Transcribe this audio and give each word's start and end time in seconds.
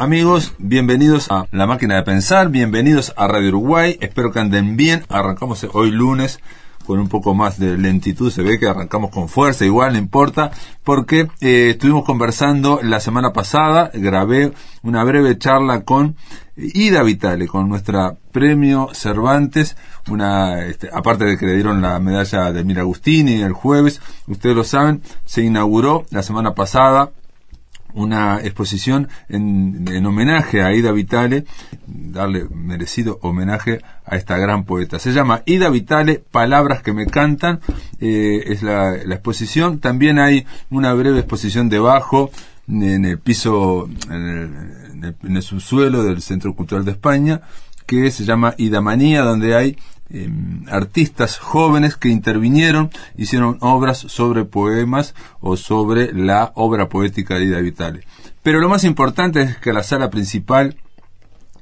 Amigos, 0.00 0.54
bienvenidos 0.58 1.26
a 1.28 1.46
La 1.50 1.66
Máquina 1.66 1.96
de 1.96 2.04
Pensar, 2.04 2.50
bienvenidos 2.50 3.12
a 3.16 3.26
Radio 3.26 3.48
Uruguay, 3.48 3.98
espero 4.00 4.30
que 4.30 4.38
anden 4.38 4.76
bien, 4.76 5.02
arrancamos 5.08 5.66
hoy 5.72 5.90
lunes 5.90 6.38
con 6.86 7.00
un 7.00 7.08
poco 7.08 7.34
más 7.34 7.58
de 7.58 7.76
lentitud, 7.76 8.30
se 8.30 8.42
ve 8.42 8.60
que 8.60 8.68
arrancamos 8.68 9.10
con 9.10 9.28
fuerza, 9.28 9.64
igual 9.64 9.94
no 9.94 9.98
importa, 9.98 10.52
porque 10.84 11.28
eh, 11.40 11.70
estuvimos 11.70 12.04
conversando 12.04 12.78
la 12.80 13.00
semana 13.00 13.32
pasada, 13.32 13.90
grabé 13.92 14.52
una 14.84 15.02
breve 15.02 15.36
charla 15.36 15.82
con 15.82 16.14
Ida 16.56 17.02
Vitale, 17.02 17.48
con 17.48 17.68
nuestra 17.68 18.14
premio 18.30 18.90
Cervantes, 18.92 19.76
una, 20.08 20.64
este, 20.64 20.90
aparte 20.92 21.24
de 21.24 21.36
que 21.36 21.46
le 21.46 21.54
dieron 21.54 21.82
la 21.82 21.98
medalla 21.98 22.52
de 22.52 22.62
Mira 22.62 22.82
Agustini 22.82 23.42
el 23.42 23.52
jueves, 23.52 24.00
ustedes 24.28 24.54
lo 24.54 24.62
saben, 24.62 25.02
se 25.24 25.42
inauguró 25.42 26.06
la 26.10 26.22
semana 26.22 26.54
pasada 26.54 27.10
una 27.94 28.40
exposición 28.40 29.08
en, 29.28 30.06
homenaje 30.06 30.62
a 30.62 30.74
Ida 30.74 30.92
Vitale, 30.92 31.44
darle 31.86 32.46
merecido 32.50 33.18
homenaje 33.22 33.80
a 34.04 34.16
esta 34.16 34.36
gran 34.38 34.64
poeta. 34.64 34.98
Se 34.98 35.12
llama 35.12 35.42
Ida 35.46 35.70
Vitale, 35.70 36.22
Palabras 36.30 36.82
que 36.82 36.92
me 36.92 37.06
cantan, 37.06 37.60
eh, 38.00 38.44
es 38.46 38.62
la, 38.62 38.96
exposición. 38.96 39.78
También 39.78 40.18
hay 40.18 40.46
una 40.70 40.92
breve 40.94 41.18
exposición 41.18 41.68
debajo, 41.68 42.30
en 42.68 43.04
el 43.04 43.18
piso, 43.18 43.88
en 44.10 44.28
el, 45.02 45.16
en 45.22 45.36
el 45.36 45.42
subsuelo 45.42 46.04
del 46.04 46.20
Centro 46.20 46.54
Cultural 46.54 46.84
de 46.84 46.92
España, 46.92 47.40
que 47.86 48.10
se 48.10 48.26
llama 48.26 48.54
Ida 48.58 48.82
Manía, 48.82 49.22
donde 49.22 49.56
hay 49.56 49.78
Em, 50.10 50.64
artistas 50.70 51.36
jóvenes 51.36 51.96
que 51.98 52.08
intervinieron, 52.08 52.90
hicieron 53.18 53.58
obras 53.60 53.98
sobre 53.98 54.46
poemas 54.46 55.14
o 55.40 55.58
sobre 55.58 56.14
la 56.14 56.50
obra 56.54 56.88
poética 56.88 57.34
de 57.34 57.44
Ida 57.44 57.60
Vitale. 57.60 58.04
Pero 58.42 58.58
lo 58.58 58.70
más 58.70 58.84
importante 58.84 59.42
es 59.42 59.58
que 59.58 59.74
la 59.74 59.82
sala 59.82 60.08
principal 60.08 60.76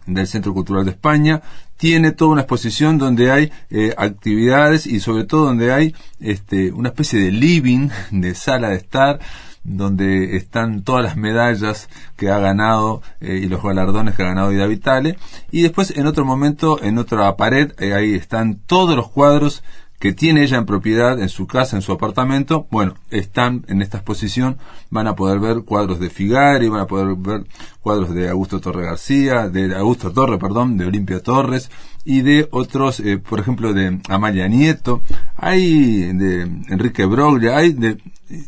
del 0.07 0.29
Centro 0.29 0.55
Cultural 0.55 0.85
de 0.85 0.93
España 0.93 1.43
tiene 1.77 2.13
toda 2.13 2.31
una 2.31 2.43
exposición 2.43 2.99
donde 2.99 3.33
hay 3.33 3.53
eh, 3.71 3.93
actividades 3.99 4.87
y 4.87 5.01
sobre 5.01 5.25
todo 5.25 5.47
donde 5.47 5.73
hay 5.73 5.95
este, 6.21 6.71
una 6.71 6.91
especie 6.91 7.19
de 7.21 7.33
living, 7.33 7.89
de 8.13 8.37
sala 8.37 8.69
de 8.69 8.77
estar, 8.77 9.19
donde 9.67 10.37
están 10.37 10.83
todas 10.83 11.05
las 11.05 11.17
medallas 11.17 11.89
que 12.17 12.31
ha 12.31 12.39
ganado 12.39 13.03
eh, 13.21 13.41
y 13.43 13.49
los 13.49 13.63
galardones 13.63 14.15
que 14.15 14.23
ha 14.23 14.27
ganado 14.27 14.53
Ida 14.53 14.67
Vitale. 14.67 15.19
Y 15.51 15.63
después, 15.63 15.97
en 15.97 16.07
otro 16.07 16.25
momento, 16.25 16.83
en 16.83 16.99
otra 16.99 17.37
pared, 17.37 17.73
eh, 17.79 17.95
ahí 17.95 18.15
están 18.15 18.61
todos 18.67 18.97
los 18.97 19.11
cuadros 19.11 19.63
que 19.99 20.13
tiene 20.13 20.43
ella 20.43 20.59
en 20.59 20.67
propiedad 20.67 21.21
en 21.21 21.29
su 21.29 21.47
casa, 21.47 21.77
en 21.77 21.83
su 21.83 21.93
apartamento, 21.93 22.67
bueno, 22.71 22.95
están 23.11 23.65
en 23.69 23.83
esta 23.83 23.99
exposición, 23.99 24.59
van 24.91 25.07
a 25.07 25.17
poder 25.17 25.39
ver 25.39 25.63
cuadros 25.63 26.01
de 26.01 26.11
Figari, 26.11 26.69
van 26.69 26.81
a 26.81 26.87
poder 26.87 27.17
ver 27.17 27.47
cuadros 27.81 28.15
de 28.15 28.29
Augusto 28.29 28.61
Torre 28.61 28.85
García, 28.85 29.49
de 29.49 29.75
Augusto 29.75 30.13
Torre, 30.13 30.39
perdón, 30.39 30.77
de 30.77 30.87
Olimpia 30.87 31.21
Torres 31.21 31.71
y 32.05 32.21
de 32.23 32.49
otros, 32.51 33.01
eh, 33.01 33.19
por 33.19 33.41
ejemplo, 33.41 33.73
de 33.73 34.01
Amalia 34.09 34.49
Nieto, 34.49 35.03
hay 35.37 36.13
de 36.13 36.43
Enrique 36.69 37.05
Broglia, 37.05 37.57
hay 37.57 37.73
de, 37.73 37.99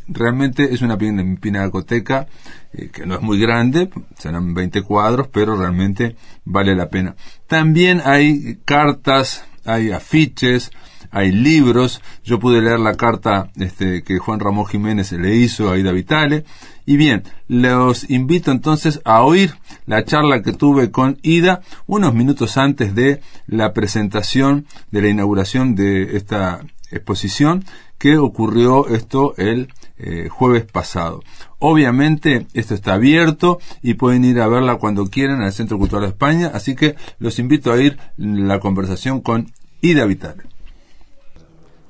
realmente 0.06 0.72
es 0.72 0.82
una 0.82 0.98
pinacoteca 0.98 2.26
eh, 2.72 2.91
que 2.92 3.06
no 3.06 3.14
es 3.14 3.22
muy 3.22 3.38
grande, 3.38 3.91
serán 4.19 4.54
20 4.54 4.82
cuadros, 4.82 5.28
pero 5.28 5.56
realmente 5.56 6.16
vale 6.44 6.74
la 6.74 6.88
pena. 6.88 7.16
También 7.46 8.02
hay 8.04 8.58
cartas, 8.64 9.44
hay 9.64 9.91
afiches, 9.92 10.70
hay 11.10 11.32
libros. 11.32 12.00
Yo 12.24 12.38
pude 12.38 12.60
leer 12.60 12.80
la 12.80 12.94
carta 12.94 13.50
este, 13.56 14.02
que 14.02 14.18
Juan 14.18 14.40
Ramón 14.40 14.66
Jiménez 14.66 15.12
le 15.12 15.36
hizo 15.36 15.70
a 15.70 15.78
Ida 15.78 15.92
Vitale. 15.92 16.44
Y 16.86 16.96
bien, 16.96 17.24
los 17.48 18.08
invito 18.08 18.50
entonces 18.50 19.00
a 19.04 19.22
oír 19.22 19.54
la 19.86 20.04
charla 20.04 20.42
que 20.42 20.52
tuve 20.52 20.90
con 20.90 21.18
Ida 21.22 21.60
unos 21.86 22.14
minutos 22.14 22.56
antes 22.56 22.94
de 22.94 23.20
la 23.46 23.72
presentación 23.72 24.66
de 24.90 25.02
la 25.02 25.08
inauguración 25.08 25.74
de 25.74 26.16
esta 26.16 26.60
exposición 26.90 27.64
que 27.98 28.16
ocurrió 28.16 28.88
esto 28.88 29.34
el 29.36 29.68
eh, 29.98 30.28
jueves 30.30 30.64
pasado. 30.64 31.22
Obviamente 31.58 32.47
esto 32.54 32.74
está 32.74 32.94
abierto 32.94 33.58
y 33.82 33.94
pueden 33.94 34.24
ir 34.24 34.41
a 34.41 34.48
verla 34.48 34.76
cuando 34.76 35.08
quieran 35.08 35.42
al 35.42 35.52
Centro 35.52 35.78
Cultural 35.78 36.04
de 36.04 36.10
España, 36.10 36.50
así 36.54 36.76
que 36.76 36.94
los 37.18 37.38
invito 37.38 37.72
a 37.72 37.82
ir 37.82 37.98
la 38.16 38.60
conversación 38.60 39.20
con 39.20 39.52
Ida 39.80 40.04
Vitale. 40.06 40.44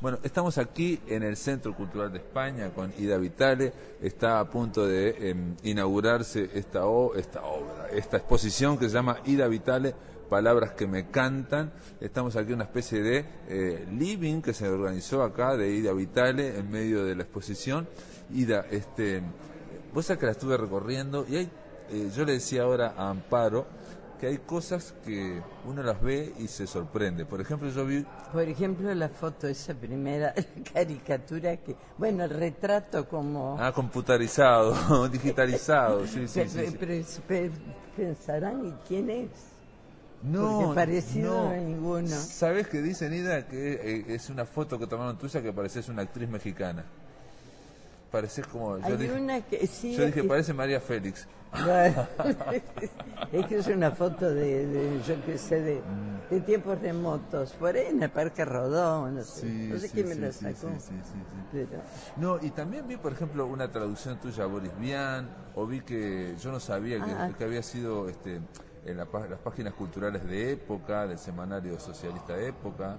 Bueno, 0.01 0.21
estamos 0.23 0.59
aquí 0.59 1.01
en 1.09 1.25
el 1.25 1.37
Centro 1.37 1.75
Cultural 1.75 2.13
de 2.13 2.19
España 2.19 2.71
con 2.71 2.93
Ida 2.99 3.19
Vitale. 3.19 3.73
Está 4.01 4.39
a 4.39 4.49
punto 4.49 4.87
de 4.87 5.31
em, 5.31 5.57
inaugurarse 5.65 6.51
esta, 6.55 6.85
esta 7.17 7.43
obra, 7.43 7.89
esta 7.93 8.19
exposición 8.19 8.79
que 8.79 8.89
se 8.89 8.95
llama 8.95 9.19
Ida 9.25 9.49
Vitale, 9.49 9.93
Palabras 10.31 10.71
que 10.75 10.87
me 10.87 11.11
cantan. 11.11 11.73
Estamos 12.01 12.37
aquí 12.37 12.51
en 12.51 12.57
una 12.57 12.65
especie 12.65 13.03
de 13.03 13.25
eh, 13.49 13.89
living 13.91 14.41
que 14.41 14.55
se 14.55 14.69
organizó 14.69 15.25
acá 15.25 15.57
de 15.57 15.75
Ida 15.75 15.93
Vitale 15.93 16.57
en 16.57 16.71
medio 16.71 17.05
de 17.05 17.17
la 17.17 17.25
exposición. 17.25 17.89
Ida, 18.33 18.67
este, 18.71 19.21
vos 19.93 20.07
sabés 20.07 20.21
que 20.21 20.27
la 20.27 20.33
estuve 20.33 20.57
recorriendo 20.57 21.27
y 21.29 21.39
hay, 21.39 21.51
eh, 21.91 22.09
yo 22.15 22.25
le 22.25 22.35
decía 22.35 22.63
ahora 22.63 22.95
a 22.97 23.11
Amparo, 23.11 23.67
que 24.19 24.27
hay 24.27 24.39
cosas 24.39 24.95
que 25.05 25.41
uno 25.65 25.83
las 25.83 26.01
ve 26.01 26.33
y 26.39 26.49
se 26.49 26.67
sorprende. 26.67 27.25
Por 27.25 27.41
ejemplo, 27.41 27.69
yo 27.71 27.87
vi... 27.87 28.05
Por 28.33 28.43
ejemplo, 28.43 28.93
la 28.95 29.09
foto, 29.09 29.49
esa 29.49 29.75
primera 29.75 30.35
caricatura 30.73 31.57
que... 31.59 31.77
Bueno, 31.97 32.25
el 32.25 32.31
retrato 32.31 33.09
como... 33.09 33.57
Ah, 33.59 33.73
computarizado, 33.73 35.09
digitalizado, 35.09 36.07
sí, 36.07 36.27
sí, 36.27 36.43
pero, 37.27 37.53
pensarán, 37.97 38.67
¿y 38.67 38.73
quién 38.87 39.11
es? 39.11 39.29
No, 40.23 40.63
Porque 40.63 40.75
parecido 40.75 41.45
no. 41.45 41.51
a 41.51 41.57
ninguno. 41.57 42.09
¿Sabes 42.09 42.67
qué 42.67 42.83
dice 42.83 43.09
Nida? 43.09 43.47
Que 43.47 43.75
eh, 43.75 44.05
es 44.09 44.31
una 44.31 44.45
foto 44.45 44.79
que 44.79 44.87
tomaron 44.87 45.17
tuya 45.17 45.41
que 45.41 45.53
pareces 45.53 45.89
una 45.89 46.03
actriz 46.03 46.29
mexicana. 46.29 46.85
Pareces 48.11 48.47
como... 48.47 48.79
Yo 48.79 48.97
dije, 48.97 49.13
una 49.13 49.41
que, 49.43 49.67
sí, 49.67 49.95
yo 49.95 50.07
dije, 50.07 50.25
parece 50.25 50.55
María 50.55 50.81
Félix. 50.81 51.27
es 53.33 53.47
que 53.47 53.57
es 53.57 53.67
una 53.69 53.91
foto 53.91 54.31
de, 54.31 55.01
yo 55.07 55.15
qué 55.25 55.39
sé, 55.39 55.61
de, 55.63 55.83
de, 56.31 56.41
tiempos 56.41 56.79
remotos, 56.81 57.53
por 57.53 57.75
ahí 57.75 57.87
en 57.87 58.03
el 58.03 58.11
Parque 58.11 58.45
Rodón, 58.45 59.15
no 59.15 59.23
sé, 59.23 59.47
no 59.47 59.79
sé 59.79 59.89
quién 59.91 60.09
me 60.09 60.15
la 60.15 60.33
sacó. 60.33 60.69
No, 62.17 62.39
y 62.43 62.51
también 62.51 62.87
vi, 62.87 62.97
por 62.97 63.13
ejemplo, 63.13 63.47
una 63.47 63.71
traducción 63.71 64.19
tuya 64.21 64.45
a 64.45 64.47
Boris 64.47 64.73
Vian, 64.79 65.29
o 65.55 65.67
vi 65.67 65.81
que 65.81 66.35
yo 66.39 66.53
no 66.53 66.61
sabía 66.61 67.03
que, 67.03 67.11
ah. 67.11 67.33
había 67.41 67.63
sido 67.63 68.09
este, 68.09 68.41
en 68.85 68.97
las 68.97 69.09
páginas 69.09 69.75
culturales 69.75 70.25
de 70.27 70.53
época, 70.53 71.07
del 71.07 71.19
semanario 71.19 71.81
socialista 71.81 72.35
de 72.37 72.49
época. 72.49 72.97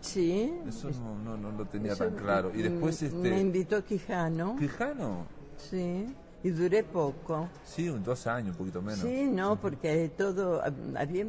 Sí. 0.00 0.52
Eso 0.66 0.90
no, 1.24 1.36
no, 1.36 1.50
lo 1.50 1.64
tenía 1.66 1.94
tan 1.96 2.14
claro. 2.14 2.52
Y 2.54 2.62
después 2.62 3.02
este... 3.02 3.16
Me 3.16 3.40
invitó 3.40 3.84
Quijano. 3.84 4.56
¿Quijano? 4.56 5.26
Sí. 5.56 6.06
Y 6.42 6.50
duré 6.50 6.84
poco. 6.84 7.48
Sí, 7.64 7.86
dos 7.88 8.26
años, 8.26 8.52
un 8.52 8.58
poquito 8.58 8.80
menos. 8.80 9.00
Sí, 9.00 9.24
no, 9.24 9.60
porque 9.60 10.10
todo 10.16 10.62
había... 10.96 11.26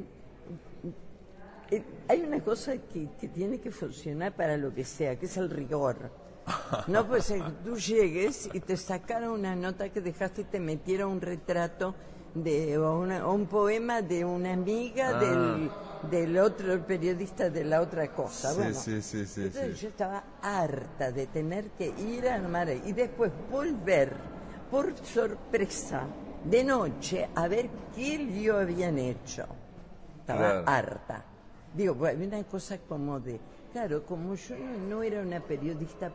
Eh, 1.71 1.83
hay 2.07 2.21
una 2.21 2.39
cosa 2.41 2.73
que, 2.77 3.07
tiene 3.33 3.59
que 3.59 3.71
funcionar 3.71 4.33
para 4.35 4.57
lo 4.57 4.73
que 4.73 4.83
sea, 4.83 5.17
que 5.17 5.25
es 5.25 5.37
el 5.37 5.49
rigor. 5.49 6.11
No 6.87 7.07
pues 7.07 7.33
tú 7.63 7.75
llegues 7.77 8.49
y 8.53 8.59
te 8.59 8.75
sacaron 8.75 9.31
una 9.31 9.55
nota 9.55 9.89
que 9.89 10.01
dejaste 10.01 10.41
y 10.41 10.45
te 10.45 10.59
metieron 10.59 11.11
un 11.11 11.21
retrato 11.21 11.93
de 12.33 12.77
o, 12.77 13.01
un 13.31 13.45
poema 13.47 14.01
de 14.01 14.23
una 14.23 14.53
amiga 14.53 15.09
ah. 15.15 15.19
del, 15.19 15.71
del, 16.09 16.37
otro 16.37 16.85
periodista 16.85 17.49
de 17.49 17.65
la 17.65 17.81
otra 17.81 18.11
cosa. 18.13 18.53
Sí, 18.73 19.01
sí, 19.01 19.25
sí, 19.25 19.41
entonces 19.41 19.81
yo 19.81 19.89
estaba 19.89 20.23
harta 20.41 21.11
de 21.11 21.27
tener 21.27 21.71
que 21.71 21.87
ir 21.87 22.27
a 22.27 22.35
armar 22.35 22.69
y 22.69 22.93
después 22.93 23.31
volver 23.51 24.13
por 24.69 24.95
sorpresa 25.05 26.03
de 26.43 26.63
noche 26.63 27.29
a 27.35 27.47
ver 27.47 27.69
qué 27.95 28.17
lío 28.17 28.57
habían 28.57 28.97
hecho. 28.97 29.45
Estaba 30.19 30.59
harta. 30.59 31.25
Digo, 31.73 31.95
bueno, 31.95 32.25
una 32.25 32.43
cosa 32.43 32.77
como 32.77 33.19
de, 33.19 33.39
claro, 33.71 34.05
como 34.05 34.35
yo 34.35 34.55
no, 34.87 35.03
era 35.03 35.21
una 35.21 35.39
periodista, 35.39 36.11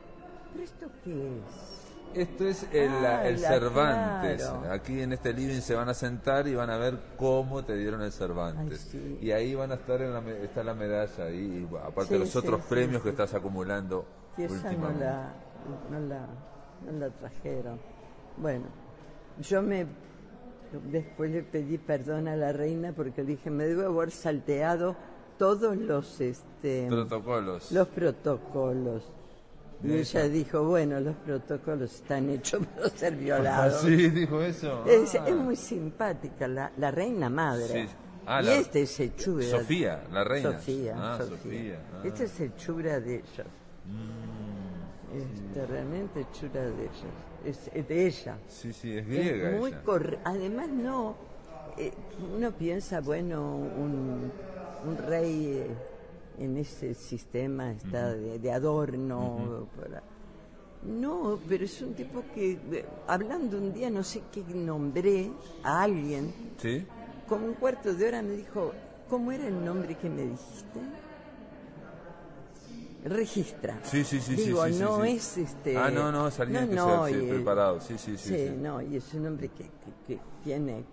¿pero 0.52 0.64
esto 0.64 0.86
qué 1.02 1.10
es? 1.10 1.93
Esto 2.14 2.46
es 2.46 2.66
el, 2.72 2.90
ah, 3.04 3.24
Cervantes. 3.36 4.48
Aquí 4.70 5.00
en 5.00 5.12
este 5.12 5.32
living 5.32 5.60
se 5.60 5.74
van 5.74 5.88
a 5.88 5.94
sentar 5.94 6.46
y 6.46 6.54
van 6.54 6.70
a 6.70 6.76
ver 6.76 6.98
cómo 7.16 7.64
te 7.64 7.76
dieron 7.76 8.02
el 8.02 8.12
Cervantes. 8.12 8.94
Y 9.20 9.32
ahí 9.32 9.54
van 9.54 9.72
a 9.72 9.74
estar 9.74 10.00
en 10.00 10.12
la, 10.12 10.20
está 10.42 10.62
la 10.62 10.74
medalla 10.74 11.30
y 11.30 11.68
aparte 11.84 12.14
de 12.14 12.20
los 12.20 12.36
otros 12.36 12.60
premios 12.62 13.02
que 13.02 13.10
estás 13.10 13.34
acumulando 13.34 14.04
últimamente. 14.36 14.76
No 14.76 14.90
la, 14.92 15.32
no 15.90 16.00
la, 16.00 16.26
no 16.84 16.98
la 16.98 17.10
trajeron. 17.10 17.80
Bueno, 18.36 18.66
yo 19.40 19.62
me 19.62 19.86
después 20.90 21.30
le 21.30 21.42
pedí 21.42 21.78
perdón 21.78 22.28
a 22.28 22.36
la 22.36 22.52
reina 22.52 22.92
porque 22.92 23.22
dije 23.22 23.50
me 23.50 23.64
debo 23.64 23.96
haber 23.96 24.10
salteado 24.10 24.96
todos 25.38 25.76
los 25.76 26.20
este 26.20 26.86
protocolos 26.88 27.70
los 27.70 27.88
protocolos 27.88 29.04
Y 29.84 29.92
ella 29.98 30.28
dijo, 30.28 30.64
bueno, 30.64 30.98
los 31.00 31.14
protocolos 31.16 31.94
están 31.94 32.30
hechos 32.30 32.64
para 32.74 32.88
ser 32.90 33.14
violados. 33.16 33.82
Sí, 33.82 34.08
dijo 34.10 34.40
eso. 34.40 34.84
Es, 34.86 35.14
Ah. 35.14 35.24
es 35.28 35.34
muy 35.36 35.56
simpática, 35.56 36.48
la, 36.48 36.72
la 36.78 36.90
reina 36.90 37.28
madre. 37.28 37.86
Sí. 37.86 37.94
Ah, 38.26 38.40
y 38.42 38.46
la- 38.46 38.54
este 38.56 38.82
es 38.82 39.00
el 39.00 39.14
chura. 39.16 39.44
Sofía, 39.44 40.02
la 40.10 40.24
reina. 40.24 40.52
Sofía, 40.52 40.94
Ah, 40.96 41.18
Sofía. 41.18 41.36
Sofía, 41.36 41.78
ah. 41.92 42.00
Mm. 42.02 42.06
Este 42.06 42.24
es 42.24 42.40
el 42.40 42.54
chura 42.56 43.00
de 43.00 43.14
ellos. 43.16 43.46
Este, 45.14 45.66
realmente 45.66 46.20
el 46.20 46.30
chura 46.32 46.62
de 46.62 46.82
ellos. 46.82 47.04
Es, 47.44 47.70
es 47.74 47.86
de 47.88 48.06
ella. 48.06 48.36
Sí, 48.48 48.72
sí, 48.72 48.96
es 48.96 49.06
griega 49.06 49.50
Es 49.50 49.58
muy 49.60 49.70
ella. 49.70 49.80
Además, 50.24 50.68
no. 50.68 51.14
eh, 51.76 51.92
uno 52.36 52.50
piensa, 52.52 53.00
bueno, 53.00 53.56
un, 53.56 54.32
un 54.86 54.96
rey 55.06 55.58
eh, 55.58 55.66
en 56.38 56.56
ese 56.56 56.94
sistema 56.94 57.72
está 57.72 58.12
de, 58.14 58.38
de 58.38 58.52
adorno. 58.52 59.66
para- 59.78 60.02
No, 60.82 61.38
pero 61.48 61.64
es 61.64 61.80
un 61.80 61.94
tipo 61.94 62.22
que, 62.34 62.58
hablando 63.06 63.56
un 63.58 63.72
día, 63.72 63.88
no 63.90 64.02
sé 64.02 64.22
qué 64.32 64.42
nombré 64.54 65.30
a 65.62 65.82
alguien, 65.82 66.32
¿Sí? 66.58 66.84
como 67.28 67.46
un 67.46 67.54
cuarto 67.54 67.94
de 67.94 68.06
hora 68.08 68.20
me 68.22 68.32
dijo, 68.36 68.72
¿cómo 69.08 69.32
era 69.32 69.46
el 69.46 69.64
nombre 69.64 69.94
que 69.96 70.10
me 70.10 70.22
dijiste? 70.26 70.80
Registra. 73.04 73.80
Sí, 73.82 74.02
sí, 74.02 74.18
sí, 74.20 74.34
Digo, 74.34 74.64
sí, 74.66 74.72
sí, 74.72 74.78
no 74.80 75.04
es 75.04 75.36
este. 75.36 75.76
Ah, 75.76 75.90
no, 75.90 76.10
no, 76.10 76.28
es 76.28 76.40
alguien 76.40 76.68
que 76.70 76.74
sea, 76.74 77.06
sí, 77.06 77.14
y- 77.14 77.28
preparado. 77.28 77.80
Sí, 77.80 77.98
sí, 77.98 78.16
sí, 78.16 78.28
sí. 78.48 78.54
no, 78.58 78.80
y 78.80 78.96
es 78.96 79.12
un 79.12 79.26
hombre 79.26 79.48
que, 79.50 79.64
que- 79.64 80.14
que 80.14 80.20
tiene 80.42 80.84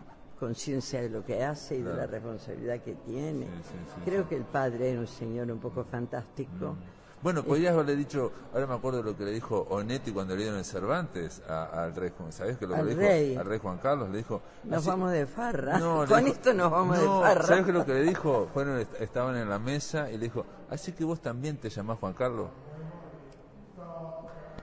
conciencia 0.51 0.99
de 1.01 1.09
lo 1.09 1.23
que 1.23 1.43
hace 1.43 1.75
y 1.77 1.81
de 1.83 1.93
la 1.93 2.07
responsabilidad 2.07 2.79
que 2.81 2.95
tiene. 2.95 3.45
Sí, 3.45 3.51
sí, 3.63 3.75
sí, 3.95 4.01
Creo 4.03 4.27
que 4.27 4.35
el 4.35 4.43
padre 4.43 4.89
era 4.91 4.99
un 4.99 5.07
señor 5.07 5.51
un 5.51 5.59
poco 5.59 5.83
fantástico. 5.83 6.75
Bueno, 7.21 7.43
podrías 7.43 7.73
haberle 7.75 7.95
dicho, 7.95 8.31
ahora 8.51 8.65
me 8.65 8.73
acuerdo 8.73 9.03
lo 9.03 9.15
que 9.15 9.23
le 9.23 9.29
dijo 9.31 9.67
Onetti 9.69 10.11
cuando 10.11 10.33
le 10.35 10.41
dieron 10.41 10.57
el 10.57 10.65
Cervantes 10.65 11.43
a- 11.47 11.83
al 11.83 11.93
rey 11.95 12.11
Juan, 12.17 12.31
¿sabés 12.31 12.57
que 12.57 12.65
lo 12.65 12.73
que 12.73 12.79
Al 12.79 12.85
le 12.87 12.95
dijo? 12.95 13.07
rey. 13.07 13.35
Al 13.35 13.45
rey 13.45 13.59
Juan 13.59 13.77
Carlos 13.77 14.09
le 14.09 14.17
dijo... 14.17 14.41
Nos 14.63 14.79
así- 14.79 14.89
vamos 14.89 15.11
de 15.11 15.27
farra. 15.27 15.77
No, 15.77 15.97
Con 16.07 16.23
dijo- 16.25 16.35
esto 16.35 16.53
nos 16.55 16.71
vamos 16.71 16.97
no, 16.97 17.19
de 17.19 17.23
farra. 17.27 17.43
¿Sabes 17.45 17.65
qué 17.67 17.71
lo 17.73 17.85
que 17.85 17.93
le 17.93 18.01
dijo? 18.01 18.49
Fueron, 18.51 18.79
est- 18.79 18.99
estaban 18.99 19.37
en 19.37 19.47
la 19.47 19.59
mesa 19.59 20.09
y 20.09 20.13
le 20.17 20.23
dijo, 20.25 20.43
así 20.71 20.93
que 20.93 21.03
vos 21.03 21.21
también 21.21 21.57
te 21.57 21.69
llamás 21.69 21.99
Juan 21.99 22.13
Carlos. 22.13 22.49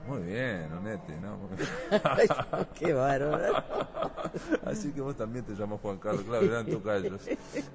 Muy 0.09 0.23
bien, 0.23 0.73
Onetti, 0.73 1.11
¿no? 1.21 1.37
Ay, 2.03 2.27
Qué 2.77 2.93
bárbaro. 2.93 3.63
Así 4.65 4.91
que 4.91 5.01
vos 5.01 5.15
también 5.15 5.45
te 5.45 5.53
llamás 5.53 5.79
Juan 5.81 5.97
Carlos, 5.99 6.23
claro, 6.23 6.45
eran 6.45 6.65
tocayos. 6.65 7.21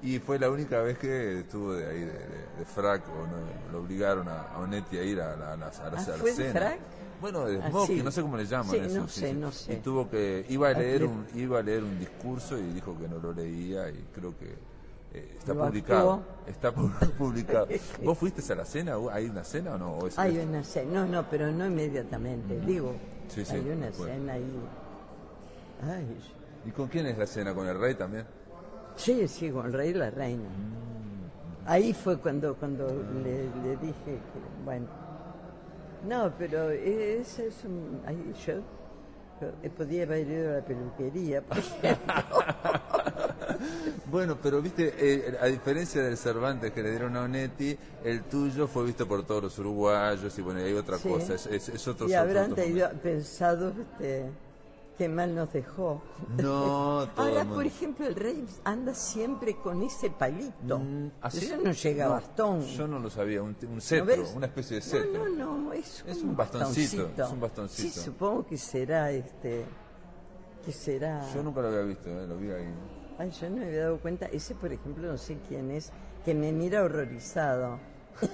Y 0.02 0.18
fue 0.18 0.38
la 0.38 0.50
única 0.50 0.80
vez 0.80 0.98
que 0.98 1.40
estuvo 1.40 1.74
de 1.74 1.86
ahí, 1.86 2.00
de, 2.00 2.06
de, 2.06 2.18
de 2.58 2.64
frac, 2.64 3.02
o 3.08 3.26
no, 3.26 3.72
lo 3.72 3.84
obligaron 3.84 4.28
a, 4.28 4.42
a 4.42 4.58
Onetti 4.58 4.98
a 4.98 5.02
ir 5.04 5.20
a 5.20 5.36
la, 5.36 5.52
a 5.52 5.56
la, 5.56 5.66
a 5.68 5.90
la- 5.90 5.98
Ah, 6.00 6.14
¿fue 6.18 6.30
de 6.30 6.36
cena. 6.36 6.60
frac? 6.60 6.78
Bueno, 7.20 7.46
de 7.46 7.62
Ah, 7.62 7.70
smoking, 7.70 7.96
sí. 7.98 8.02
no 8.02 8.10
sé 8.10 8.22
cómo 8.22 8.36
le 8.36 8.44
llaman 8.46 8.70
Sí, 8.70 8.76
eso. 8.78 8.98
no 9.00 9.08
sé, 9.08 9.34
no 9.34 9.52
sé. 9.52 9.72
Y 9.74 9.76
tuvo 9.76 10.10
que, 10.10 10.44
iba 10.48 10.68
a 10.68 10.72
leer 10.72 11.02
Atle- 11.02 11.08
un, 11.08 11.26
iba 11.40 11.58
a 11.60 11.62
leer 11.62 11.84
un 11.84 11.98
discurso 11.98 12.58
y 12.58 12.62
dijo 12.72 12.98
que 12.98 13.08
no 13.08 13.18
lo 13.18 13.32
leía 13.32 13.88
y 13.90 14.04
creo 14.12 14.36
que 14.36 14.54
eh, 15.14 15.34
está 15.38 15.54
Lo 15.54 15.66
publicado. 15.66 16.12
actuó. 16.12 16.34
Está 16.46 16.74
pu- 16.74 17.10
publicado. 17.18 17.68
¿Vos 18.04 18.18
fuiste 18.18 18.52
a 18.52 18.56
la 18.56 18.64
cena? 18.64 18.96
¿Hay 19.12 19.26
una 19.26 19.44
cena 19.44 19.74
o 19.74 19.78
no? 19.78 19.92
¿O 19.98 20.06
es- 20.08 20.18
Hay 20.18 20.38
una 20.38 20.62
cena, 20.62 21.04
no, 21.04 21.06
no, 21.06 21.30
pero 21.30 21.50
no 21.50 21.66
inmediatamente, 21.66 22.60
digo, 22.60 22.92
Sí, 23.28 23.44
sí, 23.44 23.54
hay 23.56 23.60
una 23.70 23.90
bueno. 23.96 24.04
cena 24.14 24.32
ahí. 24.34 24.60
Ay, 25.82 26.06
¿Y 26.66 26.70
con 26.70 26.88
quién 26.88 27.06
es 27.06 27.16
la 27.18 27.26
cena? 27.26 27.54
¿Con 27.54 27.66
el 27.68 27.78
rey 27.78 27.94
también? 27.94 28.26
sí, 28.96 29.26
sí, 29.28 29.50
con 29.50 29.66
el 29.66 29.72
rey 29.72 29.90
y 29.90 29.94
la 29.94 30.10
reina. 30.10 30.48
Ahí 31.66 31.92
fue 31.94 32.18
cuando, 32.18 32.54
cuando 32.56 32.86
le, 32.88 33.44
le 33.62 33.76
dije 33.78 33.94
que, 34.04 34.20
bueno, 34.64 34.86
no, 36.06 36.30
pero 36.38 36.70
ese 36.70 37.46
es 37.48 37.64
un, 37.64 38.00
ahí 38.06 38.32
yo, 38.46 38.54
yo 39.40 39.70
podía 39.70 40.02
haber 40.04 40.28
ido 40.28 40.50
a 40.52 40.56
la 40.56 40.62
peluquería, 40.64 41.40
por 41.42 41.58
ejemplo. 41.58 42.14
Bueno, 44.10 44.36
pero 44.42 44.60
viste, 44.60 44.94
eh, 44.98 45.36
a 45.40 45.46
diferencia 45.46 46.02
del 46.02 46.16
Cervantes 46.18 46.72
que 46.72 46.82
le 46.82 46.90
dieron 46.90 47.16
a 47.16 47.22
Onetti, 47.22 47.76
el 48.04 48.24
tuyo 48.24 48.66
fue 48.66 48.84
visto 48.84 49.08
por 49.08 49.24
todos 49.24 49.44
los 49.44 49.58
uruguayos 49.58 50.38
y 50.38 50.42
bueno, 50.42 50.60
y 50.60 50.64
hay 50.64 50.74
otra 50.74 50.98
Sí. 50.98 51.08
cosa, 51.08 51.34
es, 51.34 51.46
es, 51.46 51.68
es 51.70 51.88
otro 51.88 52.06
y 52.08 52.12
habrán 52.14 52.52
otro 52.52 52.64
pensado 53.02 53.70
este, 53.70 54.30
que 54.98 55.08
mal 55.08 55.34
nos 55.34 55.50
dejó. 55.54 56.02
No, 56.36 57.08
todo 57.16 57.26
Ahora, 57.26 57.44
por 57.46 57.64
ejemplo, 57.64 58.06
el 58.06 58.14
rey 58.14 58.44
anda 58.64 58.94
siempre 58.94 59.56
con 59.56 59.82
ese 59.82 60.10
palito. 60.10 60.78
Mm, 60.78 61.10
¿así? 61.22 61.46
Eso 61.46 61.56
no 61.56 61.72
llega 61.72 62.04
a 62.04 62.08
No, 62.08 62.14
bastón. 62.14 62.60
Yo 62.66 62.86
no 62.86 62.98
lo 62.98 63.08
sabía, 63.08 63.42
un, 63.42 63.56
un 63.62 63.74
¿No 63.76 63.80
cetro, 63.80 64.04
ves? 64.06 64.32
una 64.36 64.46
especie 64.46 64.76
de 64.76 64.82
cetro. 64.82 65.26
No, 65.28 65.28
no, 65.34 65.58
no, 65.58 65.72
es, 65.72 66.04
Es 66.06 66.18
un 66.18 66.28
un 66.30 66.36
bastoncito, 66.36 67.10
es 67.16 67.30
un 67.30 67.40
bastoncito. 67.40 67.94
Sí, 67.94 68.00
supongo 68.00 68.46
que 68.46 68.58
será 68.58 69.10
este. 69.10 69.64
que 70.64 70.72
será. 70.72 71.26
Yo 71.34 71.42
nunca 71.42 71.62
lo 71.62 71.68
había 71.68 71.82
visto, 71.82 72.08
eh, 72.10 72.26
lo 72.26 72.36
vi 72.36 72.50
ahí. 72.50 72.68
Ay, 73.18 73.30
yo 73.30 73.48
no 73.50 73.56
me 73.56 73.66
había 73.66 73.80
dado 73.82 73.98
cuenta. 73.98 74.26
Ese, 74.26 74.54
por 74.54 74.72
ejemplo, 74.72 75.06
no 75.10 75.18
sé 75.18 75.38
quién 75.48 75.70
es, 75.70 75.90
que 76.24 76.34
me 76.34 76.52
mira 76.52 76.82
horrorizado. 76.82 77.78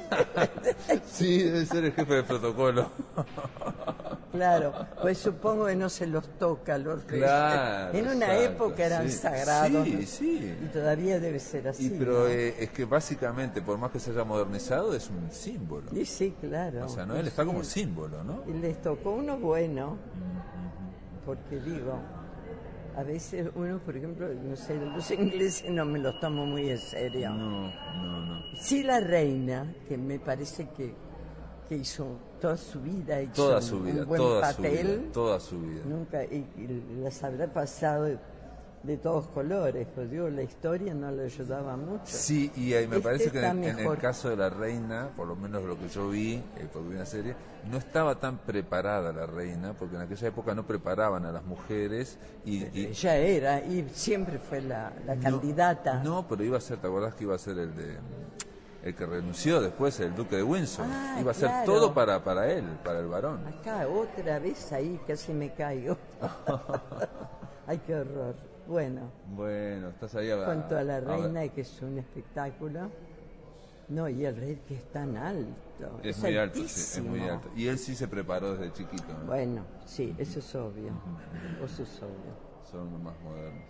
Sí, 1.06 1.42
debe 1.42 1.66
ser 1.66 1.84
el 1.84 1.92
jefe 1.92 2.14
de 2.14 2.22
protocolo. 2.22 2.90
Claro, 4.32 4.72
pues 5.02 5.18
supongo 5.18 5.66
que 5.66 5.74
no 5.74 5.88
se 5.88 6.06
los 6.06 6.38
toca 6.38 6.78
reyes. 6.78 7.02
Claro, 7.04 7.98
En 7.98 8.06
una 8.06 8.26
exacto, 8.36 8.64
época 8.68 8.86
eran 8.86 9.10
sí. 9.10 9.18
sagrados. 9.18 9.84
Sí, 9.88 10.06
sí. 10.06 10.56
Y 10.62 10.66
todavía 10.68 11.18
debe 11.18 11.40
ser 11.40 11.66
así. 11.66 11.86
Y 11.86 11.90
pero 11.98 12.12
¿no? 12.20 12.26
eh, 12.28 12.54
es 12.62 12.70
que 12.70 12.84
básicamente, 12.84 13.60
por 13.60 13.76
más 13.76 13.90
que 13.90 13.98
se 13.98 14.12
haya 14.12 14.22
modernizado, 14.22 14.94
es 14.94 15.10
un 15.10 15.32
símbolo. 15.32 15.90
Y 15.92 16.04
sí, 16.04 16.36
claro. 16.40 16.86
O 16.86 16.88
sea, 16.88 17.04
no 17.06 17.16
él 17.16 17.26
está 17.26 17.44
como 17.44 17.64
Sí. 17.64 17.80
símbolo, 17.80 18.22
¿no? 18.22 18.44
Y 18.46 18.52
les 18.52 18.80
tocó 18.80 19.10
uno 19.10 19.36
bueno, 19.36 19.96
porque 21.26 21.56
digo, 21.58 21.98
a 23.00 23.02
veces 23.02 23.48
uno, 23.54 23.78
por 23.78 23.96
ejemplo, 23.96 24.28
no 24.28 24.54
sé, 24.56 24.76
los 24.76 25.10
ingleses 25.10 25.70
no 25.70 25.84
me 25.84 25.98
los 25.98 26.18
tomo 26.20 26.44
muy 26.46 26.70
en 26.70 26.78
serio. 26.78 27.30
No, 27.30 27.72
no, 27.96 28.26
no. 28.26 28.42
Sí 28.56 28.82
la 28.82 29.00
reina, 29.00 29.74
que 29.88 29.96
me 29.96 30.18
parece 30.18 30.68
que, 30.76 30.94
que 31.68 31.76
hizo 31.76 32.18
toda 32.40 32.56
su 32.56 32.80
vida, 32.80 33.20
hizo 33.22 33.32
Toda 33.34 33.56
un- 33.56 33.62
su 33.62 33.76
un 33.76 33.84
vida, 33.86 34.04
buen 34.04 34.20
toda 34.20 34.52
su 34.52 34.62
papel, 34.62 34.86
vida, 34.86 35.12
toda 35.12 35.40
su 35.40 35.60
vida. 35.60 35.80
nunca, 35.84 36.24
y, 36.24 36.46
y 36.56 37.00
las 37.02 37.22
habrá 37.24 37.46
pasado 37.52 38.18
de, 38.82 38.96
todos 38.96 39.26
colores, 39.28 39.86
pues 39.94 40.10
digo, 40.10 40.28
la 40.28 40.42
historia 40.42 40.94
no 40.94 41.10
le 41.10 41.24
ayudaba 41.24 41.76
mucho. 41.76 42.02
Sí, 42.06 42.50
y 42.56 42.72
ahí 42.74 42.86
me 42.88 42.96
Este 42.96 43.08
parece 43.08 43.30
que 43.30 43.38
en 43.38 43.44
el, 43.44 43.50
en 43.64 43.64
el 43.70 43.76
mejor. 43.76 43.98
caso 43.98 44.30
de 44.30 44.36
la 44.36 44.48
reina, 44.50 45.10
por 45.16 45.26
lo 45.28 45.36
menos 45.36 45.62
lo 45.64 45.78
que 45.78 45.88
yo 45.88 46.08
vi, 46.08 46.34
eh, 46.56 46.68
porque 46.72 46.88
vi 46.88 46.94
una 46.96 47.06
serie, 47.06 47.34
no 47.70 47.76
estaba 47.76 48.14
tan 48.14 48.38
preparada 48.38 49.12
la 49.12 49.26
reina, 49.26 49.74
porque 49.74 49.96
en 49.96 50.02
aquella 50.02 50.28
época 50.28 50.54
no 50.54 50.66
preparaban 50.66 51.24
a 51.26 51.32
las 51.32 51.44
mujeres 51.44 52.18
y... 52.44 52.64
y- 52.78 52.86
Ella 52.86 53.16
era, 53.16 53.60
y 53.60 53.88
siempre 53.92 54.38
fue 54.38 54.62
la, 54.62 54.92
la 55.06 55.16
candidata. 55.16 56.02
No, 56.02 56.26
pero 56.26 56.42
iba 56.42 56.56
a 56.56 56.60
ser, 56.60 56.78
¿te 56.78 56.86
acordás 56.86 57.14
que 57.14 57.24
iba 57.24 57.34
a 57.34 57.38
ser 57.38 57.58
el 57.58 57.74
de... 57.76 57.98
El 58.82 58.94
que 58.94 59.04
renunció 59.04 59.60
después, 59.60 60.00
el 60.00 60.14
duque 60.14 60.36
de 60.36 60.42
Windsor. 60.42 60.86
Ah, 60.88 61.18
iba 61.20 61.32
a 61.32 61.34
ser 61.34 61.50
claro. 61.50 61.66
todo 61.70 61.92
para, 61.92 62.24
para 62.24 62.50
él, 62.50 62.64
para 62.82 63.00
el 63.00 63.08
varón. 63.08 63.46
Acá 63.46 63.86
otra 63.86 64.38
vez 64.38 64.72
ahí 64.72 64.98
casi 65.06 65.34
me 65.34 65.52
caigo. 65.52 65.98
Ay, 67.66 67.78
qué 67.86 67.94
horror. 67.94 68.34
Bueno, 68.70 69.10
Bueno, 69.34 69.88
estás 69.88 70.14
ahí 70.14 70.30
a 70.30 70.44
cuanto 70.44 70.78
a 70.78 70.84
la 70.84 70.98
a- 70.98 71.00
reina, 71.00 71.48
que 71.48 71.62
es 71.62 71.82
un 71.82 71.98
espectáculo. 71.98 72.88
No, 73.88 74.08
y 74.08 74.24
el 74.24 74.36
rey 74.36 74.60
que 74.68 74.76
es 74.76 74.84
tan 74.92 75.16
alto. 75.16 75.98
Es, 76.04 76.16
Es, 76.16 76.22
muy 76.22 76.36
alto, 76.36 76.54
sí, 76.60 76.64
es 76.66 77.02
muy 77.02 77.18
altísimo. 77.18 77.32
alto. 77.32 77.48
Y 77.56 77.66
él 77.66 77.78
sí 77.78 77.96
se 77.96 78.06
preparó 78.06 78.54
desde 78.54 78.72
chiquito. 78.72 79.12
¿no? 79.12 79.26
Bueno, 79.26 79.64
sí, 79.86 80.14
eso 80.18 80.38
es 80.38 80.54
obvio. 80.54 80.92
Eso 81.64 81.82
es 81.82 82.00
obvio. 82.00 82.32
Son 82.70 82.92
los 82.92 83.02
más 83.02 83.20
modernos. 83.24 83.64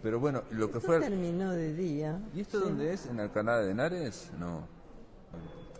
Pero 0.00 0.20
bueno, 0.20 0.44
lo 0.52 0.68
que 0.70 0.78
Esto 0.78 0.86
fue... 0.86 1.00
terminó 1.00 1.50
de 1.50 1.74
día. 1.74 2.20
¿Y 2.32 2.40
esto 2.42 2.58
sí. 2.60 2.64
dónde 2.66 2.92
es? 2.92 3.06
¿En 3.06 3.18
Alcalá 3.18 3.58
de 3.58 3.72
Henares? 3.72 4.30
No. 4.38 4.62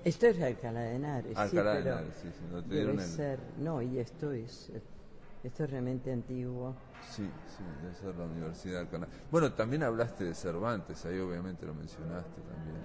Esto 0.05 0.27
es 0.27 0.43
Alcalá 0.43 0.81
de 0.81 0.97
Henares. 0.97 1.33
sí, 1.35 1.37
Alcalá 1.37 1.75
de 1.75 1.83
pero 1.85 1.95
Henares, 1.99 2.15
sí, 2.21 2.29
sí, 2.37 2.45
no 2.53 2.63
te 2.65 2.75
debe 2.75 2.93
el- 2.95 3.01
ser. 3.01 3.39
No, 3.61 3.81
y 3.81 3.99
esto 4.01 4.33
es. 4.33 4.73
Esto 5.43 5.65
es 5.65 5.71
realmente 5.71 6.13
antiguo. 6.13 6.75
Sí, 7.11 7.29
sí, 7.57 7.65
debe 7.83 7.95
ser 7.95 8.15
la 8.17 8.25
Universidad 8.25 8.75
de 8.75 8.81
Alcalá. 8.81 9.09
Bueno, 9.31 9.53
también 9.55 9.83
hablaste 9.83 10.25
de 10.25 10.35
Cervantes, 10.35 11.05
ahí 11.07 11.19
obviamente 11.19 11.65
lo 11.65 11.75
mencionaste 11.75 12.41
también. 12.43 12.77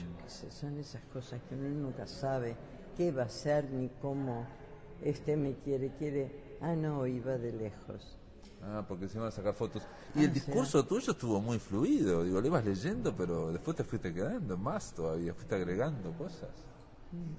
Yo 0.00 0.24
qué 0.24 0.30
sé, 0.30 0.50
son 0.50 0.78
esas 0.78 1.02
cosas 1.12 1.40
que 1.48 1.54
uno 1.54 1.68
nunca 1.68 2.06
sabe 2.06 2.56
qué 2.96 3.12
va 3.12 3.22
a 3.22 3.26
hacer 3.26 3.70
ni 3.70 3.88
cómo 4.00 4.46
este 5.02 5.36
me 5.36 5.54
quiere, 5.56 5.90
quiere. 5.98 6.56
Ah, 6.60 6.74
no, 6.74 7.06
iba 7.06 7.36
de 7.38 7.52
lejos. 7.52 8.16
Ah, 8.62 8.84
porque 8.88 9.06
se 9.06 9.18
iban 9.18 9.28
a 9.28 9.30
sacar 9.30 9.54
fotos. 9.54 9.82
Y 10.16 10.20
Ah, 10.20 10.24
el 10.24 10.32
discurso 10.32 10.84
tuyo 10.84 11.12
estuvo 11.12 11.40
muy 11.40 11.58
fluido, 11.58 12.24
digo, 12.24 12.40
lo 12.40 12.46
ibas 12.46 12.64
leyendo, 12.64 13.14
pero 13.14 13.52
después 13.52 13.76
te 13.76 13.84
fuiste 13.84 14.12
quedando 14.12 14.56
más 14.56 14.92
todavía, 14.94 15.32
fuiste 15.34 15.54
agregando 15.54 16.12
cosas. 16.12 16.48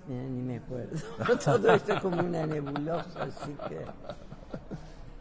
Ni 0.07 0.41
me 0.41 0.57
acuerdo. 0.57 0.97
Todo 1.45 1.73
esto 1.73 1.93
es 1.93 2.01
como 2.01 2.19
una 2.21 2.45
nebulosa, 2.45 3.23
así 3.23 3.53
que. 3.67 3.77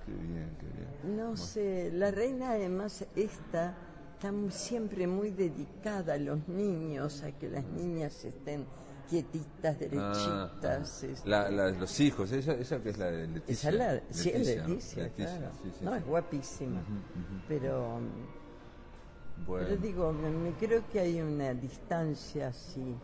Qué 0.06 0.12
bien, 0.12 0.56
qué 0.58 0.66
bien. 0.66 1.16
No 1.16 1.36
sé, 1.36 1.90
la 1.92 2.10
reina 2.10 2.50
además 2.52 3.04
está, 3.14 3.74
está 4.14 4.32
siempre 4.50 5.06
muy 5.06 5.30
dedicada 5.30 6.14
a 6.14 6.18
los 6.18 6.48
niños, 6.48 7.22
a 7.22 7.32
que 7.32 7.48
las 7.50 7.64
niñas 7.64 8.24
estén 8.24 8.64
quietitas, 9.08 9.78
derechitas. 9.78 11.02
Ah, 11.02 11.06
este. 11.06 11.28
la- 11.28 11.50
la- 11.50 11.70
los 11.70 12.00
hijos, 12.00 12.32
ella, 12.32 12.54
ella 12.54 12.82
que 12.82 12.88
es 12.90 12.98
la 12.98 13.06
de 13.10 13.26
Leticia. 13.26 13.52
Esa 13.52 13.68
es 13.70 13.74
la, 13.74 14.02
sí, 14.10 14.30
es 14.30 14.56
¿no? 14.56 14.68
Leticia, 14.68 15.02
Leticia, 15.04 15.38
claro. 15.38 15.52
sí, 15.62 15.70
sí, 15.78 15.84
no, 15.84 15.94
es 15.94 16.06
guapísima. 16.06 16.80
Pero, 17.48 18.00
Bueno. 19.46 19.66
pero 19.68 19.80
digo, 19.80 20.12
me, 20.12 20.30
me 20.30 20.52
creo 20.52 20.82
que 20.90 21.00
hay 21.00 21.20
una 21.22 21.54
distancia 21.54 22.48
así 22.48 22.96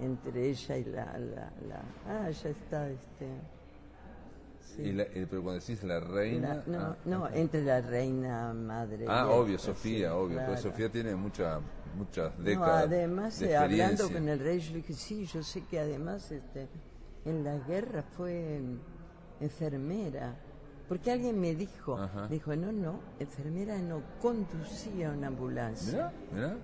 entre 0.00 0.48
ella 0.50 0.76
y 0.76 0.84
la... 0.84 1.04
la, 1.18 1.52
la- 1.68 1.84
ah, 2.06 2.30
ya 2.30 2.50
está, 2.50 2.88
este... 2.88 3.26
sí. 4.76 4.82
Y 4.82 4.92
la- 4.92 5.02
eh, 5.04 5.26
pero 5.28 5.42
cuando 5.42 5.60
decís 5.60 5.82
la 5.82 6.00
reina... 6.00 6.62
No, 6.66 6.78
ah, 6.78 6.96
no, 7.04 7.28
entre 7.28 7.62
la 7.64 7.80
reina 7.80 8.52
madre. 8.52 9.04
Ah, 9.08 9.26
y 9.28 9.32
obvio, 9.32 9.58
Sofía, 9.58 10.10
sí, 10.10 10.14
obvio. 10.14 10.36
claro. 10.36 10.52
Pero 10.52 10.62
Sofía 10.62 10.88
tiene 10.90 11.14
mucha, 11.16 11.60
muchas 11.96 12.36
No, 12.38 12.44
décadas. 12.44 12.84
además, 12.84 13.40
de 13.40 13.50
eh, 13.50 13.56
hablando 13.56 14.10
con 14.10 14.28
el 14.28 14.38
rey, 14.38 14.60
yo 14.60 14.74
dije, 14.74 14.92
sí, 14.94 15.26
yo 15.26 15.42
sé 15.42 15.62
que 15.70 15.80
además 15.80 16.30
este, 16.30 16.68
en 17.24 17.44
la 17.44 17.56
guerra 17.58 18.02
fue 18.02 18.60
mm, 18.60 19.42
enfermera. 19.44 20.34
Porque 20.88 21.12
alguien 21.12 21.38
me 21.38 21.54
dijo, 21.54 21.98
Ajá. 21.98 22.28
dijo, 22.28 22.56
no, 22.56 22.72
no, 22.72 23.00
enfermera 23.18 23.76
no 23.78 24.02
conducía 24.22 25.10
una 25.10 25.26
ambulancia. 25.26 26.10
Mirá, 26.32 26.48
mirá. 26.54 26.56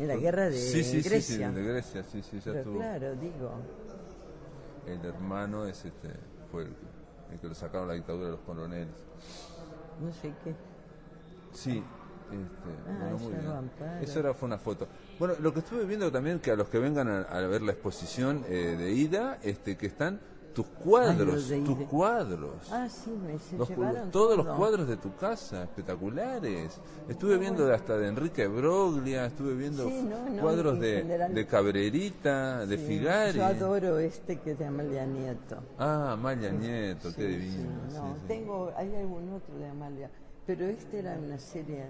En 0.00 0.08
la 0.08 0.16
guerra 0.16 0.48
de 0.50 0.56
sí, 0.56 0.82
sí, 0.82 1.02
Grecia. 1.02 1.48
Sí, 1.50 1.54
sí, 1.54 1.60
de 1.60 1.62
Grecia, 1.72 2.02
sí, 2.04 2.22
sí, 2.22 2.36
ya 2.38 2.44
Pero 2.46 2.58
estuvo. 2.58 2.76
claro, 2.78 3.14
digo, 3.16 3.50
El 4.86 5.04
hermano 5.04 5.66
es 5.66 5.84
este, 5.84 6.08
fue 6.50 6.62
el, 6.62 6.74
el 7.32 7.38
que 7.38 7.46
lo 7.48 7.54
sacaron 7.54 7.86
la 7.88 7.94
dictadura 7.94 8.26
de 8.26 8.30
los 8.32 8.40
coroneles. 8.40 8.88
no 10.00 10.12
sé 10.12 10.32
qué. 10.42 10.54
Sí, 11.52 11.82
este, 12.30 12.70
Ah, 12.88 13.10
bueno, 13.12 13.18
muy 13.18 13.32
bien. 13.32 13.70
Eso 14.02 14.20
era, 14.20 14.32
fue 14.34 14.46
una 14.46 14.58
foto. 14.58 14.86
Bueno, 15.18 15.34
lo 15.40 15.52
que 15.52 15.58
estuve 15.60 15.84
viendo 15.84 16.10
también, 16.10 16.38
que 16.40 16.50
a 16.52 16.56
los 16.56 16.68
que 16.68 16.78
vengan 16.78 17.08
a, 17.08 17.20
a 17.22 17.40
ver 17.46 17.60
la 17.62 17.72
exposición 17.72 18.44
eh, 18.48 18.76
de 18.78 18.92
ida, 18.92 19.38
este, 19.42 19.76
que 19.76 19.86
están 19.86 20.20
tus 20.54 20.66
cuadros, 20.66 21.48
tus 21.64 21.78
cuadros. 21.88 22.70
Ah, 22.72 22.88
sí, 22.88 23.10
me 23.10 23.38
se 23.38 23.56
Los- 23.56 23.68
llevaron 23.68 24.10
todos 24.10 24.34
todo. 24.34 24.36
los 24.44 24.56
cuadros 24.56 24.88
de 24.88 24.96
tu 24.96 25.14
casa, 25.16 25.62
espectaculares. 25.62 26.80
Estuve 27.08 27.38
viendo 27.38 27.72
hasta 27.72 27.96
de 27.96 28.08
Enrique 28.08 28.46
Broglia, 28.46 29.26
estuve 29.26 29.54
viendo 29.54 29.88
Sí, 29.88 30.02
no, 30.02 30.28
no, 30.28 30.42
cuadros 30.42 30.80
de, 30.80 30.98
general. 31.02 31.34
de 31.34 31.46
Cabrerita, 31.46 32.66
de 32.66 32.76
Sí, 32.78 32.84
Figari. 32.86 33.38
Yo 33.38 33.44
adoro 33.44 33.98
este 33.98 34.38
que 34.40 34.52
es 34.52 34.58
de 34.58 34.66
Amalia 34.66 35.06
Nieto. 35.06 35.56
Ah, 35.78 36.12
Amalia 36.12 36.50
Nieto, 36.50 37.10
qué 37.14 37.24
divino. 37.26 37.70
no, 37.94 38.16
tengo, 38.26 38.72
hay 38.76 38.94
algún 38.96 39.32
otro 39.32 39.56
de 39.56 39.68
Amalia, 39.68 40.10
pero 40.46 40.64
este 40.66 40.98
era 40.98 41.16
una 41.18 41.38
serie, 41.38 41.84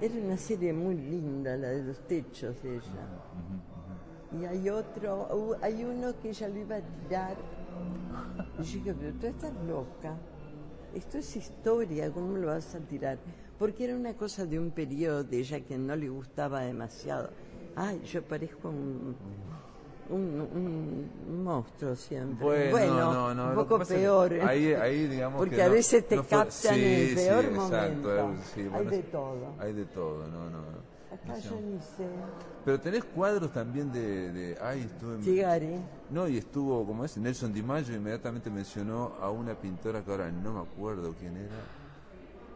era 0.00 0.14
una 0.14 0.36
serie 0.38 0.72
muy 0.72 0.94
linda, 0.94 1.56
la 1.56 1.68
de 1.68 1.82
los 1.84 1.98
techos 2.08 2.62
de 2.62 2.76
ella. 2.76 3.06
Y 4.40 4.44
hay 4.46 4.68
otro, 4.70 5.56
hay 5.60 5.84
uno 5.84 6.12
que 6.22 6.30
ella 6.30 6.48
lo 6.48 6.58
iba 6.58 6.76
a 6.76 6.80
tirar. 6.80 7.36
Y 8.58 8.62
yo 8.64 8.78
dije, 8.78 8.94
pero 8.94 9.12
tú 9.20 9.26
estás 9.26 9.52
loca. 9.66 10.16
Esto 10.94 11.18
es 11.18 11.36
historia, 11.36 12.10
¿cómo 12.10 12.36
lo 12.36 12.48
vas 12.48 12.74
a 12.74 12.78
tirar? 12.80 13.18
Porque 13.58 13.84
era 13.84 13.94
una 13.94 14.14
cosa 14.14 14.44
de 14.44 14.58
un 14.58 14.70
periodo 14.70 15.24
de 15.24 15.38
ella 15.38 15.60
que 15.60 15.76
no 15.78 15.96
le 15.96 16.08
gustaba 16.08 16.60
demasiado. 16.62 17.30
Ay, 17.76 18.00
yo 18.04 18.22
parezco 18.22 18.68
un, 18.68 19.16
un, 20.10 21.08
un 21.26 21.44
monstruo 21.44 21.94
siempre. 21.96 22.70
Bueno, 22.70 23.12
no, 23.12 23.34
no, 23.34 23.48
un 23.50 23.54
poco 23.54 23.78
peor. 23.84 24.32
ahí- 24.42 24.74
ahí 24.74 25.06
digamos 25.08 25.38
Porque 25.38 25.56
que 25.56 25.62
a 25.62 25.66
no- 25.68 25.72
veces 25.72 26.06
te 26.06 26.16
fue- 26.18 26.26
captan 26.26 26.50
sí, 26.74 26.84
en 26.84 27.08
el 27.08 27.14
peor 27.14 27.44
exacto, 27.46 27.60
momento. 27.60 28.18
eh, 28.32 28.36
sí, 28.54 28.60
Hay 28.60 28.68
bueno, 28.70 28.90
de 28.90 28.98
es- 28.98 29.10
todo. 29.10 29.54
Hay 29.58 29.72
de 29.72 29.84
todo, 29.86 30.26
no, 30.28 30.50
no. 30.50 30.91
Acá 31.12 31.38
yo 31.38 31.60
ni 31.60 31.78
sé. 31.78 32.06
Pero 32.64 32.80
tenés 32.80 33.04
cuadros 33.04 33.52
también 33.52 33.92
de, 33.92 34.32
de 34.32 34.58
ay, 34.62 34.80
estuve 34.82 35.16
en- 35.16 35.22
Figari. 35.22 35.76
No, 36.10 36.26
y 36.28 36.38
estuvo, 36.38 36.86
como 36.86 37.04
es, 37.04 37.16
Nelson 37.18 37.52
Di 37.52 37.62
Maggio 37.62 37.94
inmediatamente 37.96 38.48
mencionó 38.50 39.12
a 39.20 39.30
una 39.30 39.54
pintora 39.54 40.02
que 40.02 40.10
ahora 40.10 40.30
no 40.30 40.52
me 40.54 40.60
acuerdo 40.60 41.14
quién 41.18 41.36
era. 41.36 41.56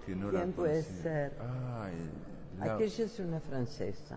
Que 0.06 0.14
no 0.14 0.30
la 0.30 0.40
¿Quién 0.42 0.52
puede 0.52 0.82
conocía. 0.82 1.02
ser? 1.02 1.32
Ay, 1.82 1.94
la- 2.60 2.75
Aquella 2.76 3.04
es 3.04 3.18
una 3.18 3.40
francesa. 3.40 4.16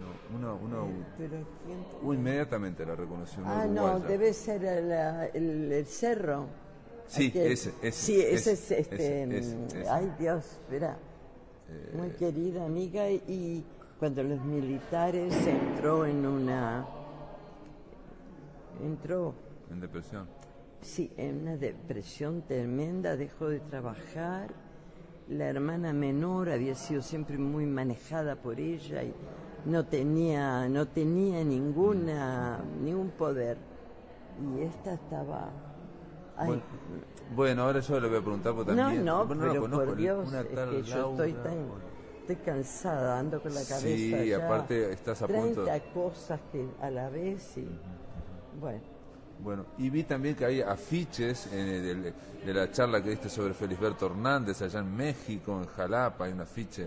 no, 0.00 0.36
una, 0.36 0.52
una, 0.54 0.92
Pero 1.16 1.36
¿quién? 1.64 1.78
uh, 2.02 2.12
inmediatamente 2.12 2.84
la 2.84 2.94
reconoció. 2.96 3.42
una 3.42 3.62
Ah, 3.62 3.66
no, 3.66 4.00
debe 4.00 4.34
ser 4.34 4.64
el, 4.64 4.90
el- 5.34 5.72
el 5.72 5.86
cerro. 5.86 6.46
Sí, 7.06 7.30
Aquel- 7.32 7.52
ese, 7.52 7.72
ese, 7.82 7.92
Sí, 7.92 8.20
ese, 8.20 8.52
ese, 8.52 8.52
es 8.52 8.70
este. 8.70 9.22
ese, 9.24 9.38
ese, 9.38 9.56
mm. 9.56 9.76
Eh, 9.76 9.84
Ay, 9.88 10.12
Dios, 10.18 10.44
espera. 10.44 10.96
Muy 11.94 12.10
querida 12.10 12.64
amiga, 12.64 13.10
y 13.10 13.64
cuando 13.98 14.22
los 14.22 14.40
militares 14.44 15.34
entró 15.46 16.06
en 16.06 16.26
una. 16.26 16.86
Entró, 18.82 19.34
En 19.70 19.80
depresión. 19.80 20.26
sí, 20.80 21.12
en 21.16 21.42
una 21.42 21.56
depresión 21.56 22.42
tremenda, 22.42 23.16
dejó 23.16 23.48
de 23.48 23.60
trabajar. 23.60 24.48
La 25.28 25.46
hermana 25.46 25.92
menor 25.92 26.50
había 26.50 26.74
sido 26.74 27.00
siempre 27.00 27.38
muy 27.38 27.64
manejada 27.64 28.36
por 28.36 28.58
ella 28.58 29.04
y 29.04 29.14
no 29.64 29.86
tenía, 29.86 30.68
no 30.68 30.88
tenía 30.88 31.44
ninguna, 31.44 32.58
ningún 32.82 33.10
poder. 33.10 33.56
Y 34.56 34.62
esta 34.62 34.94
estaba. 34.94 35.50
Bueno, 36.36 36.62
bueno, 37.34 37.62
ahora 37.62 37.80
yo 37.80 38.00
le 38.00 38.08
voy 38.08 38.18
a 38.18 38.20
preguntar 38.20 38.54
porque 38.54 38.72
no, 38.72 38.82
también. 38.84 39.04
no, 39.04 39.26
bueno, 39.26 39.42
la 39.44 39.48
pero 39.50 39.60
conozco, 39.62 39.86
por 39.86 39.96
Dios, 39.96 40.28
una 40.28 40.40
es 40.40 40.54
tal 40.54 40.70
que 40.70 40.82
yo 40.82 41.10
estoy 41.10 41.32
tan, 41.34 41.70
estoy 42.20 42.36
cansada, 42.36 43.18
ando 43.18 43.40
con 43.42 43.54
la 43.54 43.60
cabeza 43.60 43.80
Sí, 43.80 44.28
ya. 44.28 44.44
aparte 44.44 44.92
estás 44.92 45.22
a 45.22 45.26
30 45.26 45.62
punto- 45.72 45.90
cosas 45.94 46.40
que 46.50 46.68
a 46.80 46.90
la 46.90 47.08
vez 47.10 47.56
y 47.58 47.68
bueno, 48.60 48.80
Bueno, 49.42 49.66
y 49.78 49.90
vi 49.90 50.04
también 50.04 50.36
que 50.36 50.44
hay 50.44 50.60
afiches 50.60 51.48
eh, 51.52 52.12
de, 52.44 52.54
la 52.54 52.70
charla 52.70 53.02
que 53.02 53.10
diste 53.10 53.28
sobre 53.28 53.54
Felisberto 53.54 54.06
Hernández 54.06 54.62
allá 54.62 54.78
en 54.80 54.94
México, 54.94 55.58
en 55.60 55.66
Jalapa, 55.66 56.26
hay 56.26 56.32
un 56.32 56.40
afiche 56.42 56.86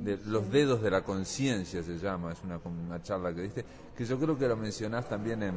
de 0.00 0.18
Los 0.26 0.50
dedos 0.50 0.82
de 0.82 0.90
la 0.90 1.02
conciencia 1.02 1.82
se 1.82 1.98
llama, 1.98 2.32
es 2.32 2.42
una, 2.42 2.58
una 2.64 3.00
charla 3.02 3.32
que 3.32 3.42
diste, 3.42 3.64
que 3.96 4.04
yo 4.04 4.18
creo 4.18 4.36
que 4.36 4.48
lo 4.48 4.56
mencionás 4.56 5.08
también 5.08 5.44
en, 5.44 5.54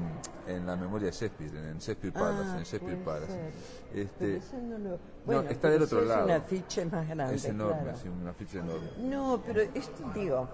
en 0.48 0.66
la 0.68 0.76
memoria 0.76 1.08
de 1.08 1.14
Shakespeare, 1.14 1.56
en 1.70 1.80
Shakespeare 1.80 2.14
Palace, 2.14 2.50
Ah, 2.52 2.58
en 2.60 2.64
Shakespeare 2.64 3.04
Palace. 3.04 3.32
ser. 3.32 4.00
Este, 4.00 4.42
no 4.62 4.78
lo 4.78 5.00
bueno, 5.26 5.42
está 5.50 5.70
del 5.70 5.82
otro 5.82 6.02
es 6.02 6.08
lado. 6.08 6.26
un 6.26 6.32
afiche 6.32 6.86
más 6.86 7.08
grande, 7.10 7.36
es 7.36 7.46
enorme, 7.46 7.82
claro. 7.82 7.98
sí, 7.98 8.08
un 8.08 8.28
afiche 8.28 8.60
enorme. 8.60 8.88
No, 9.00 9.42
pero 9.46 9.62
esto 9.62 10.12
digo, 10.14 10.48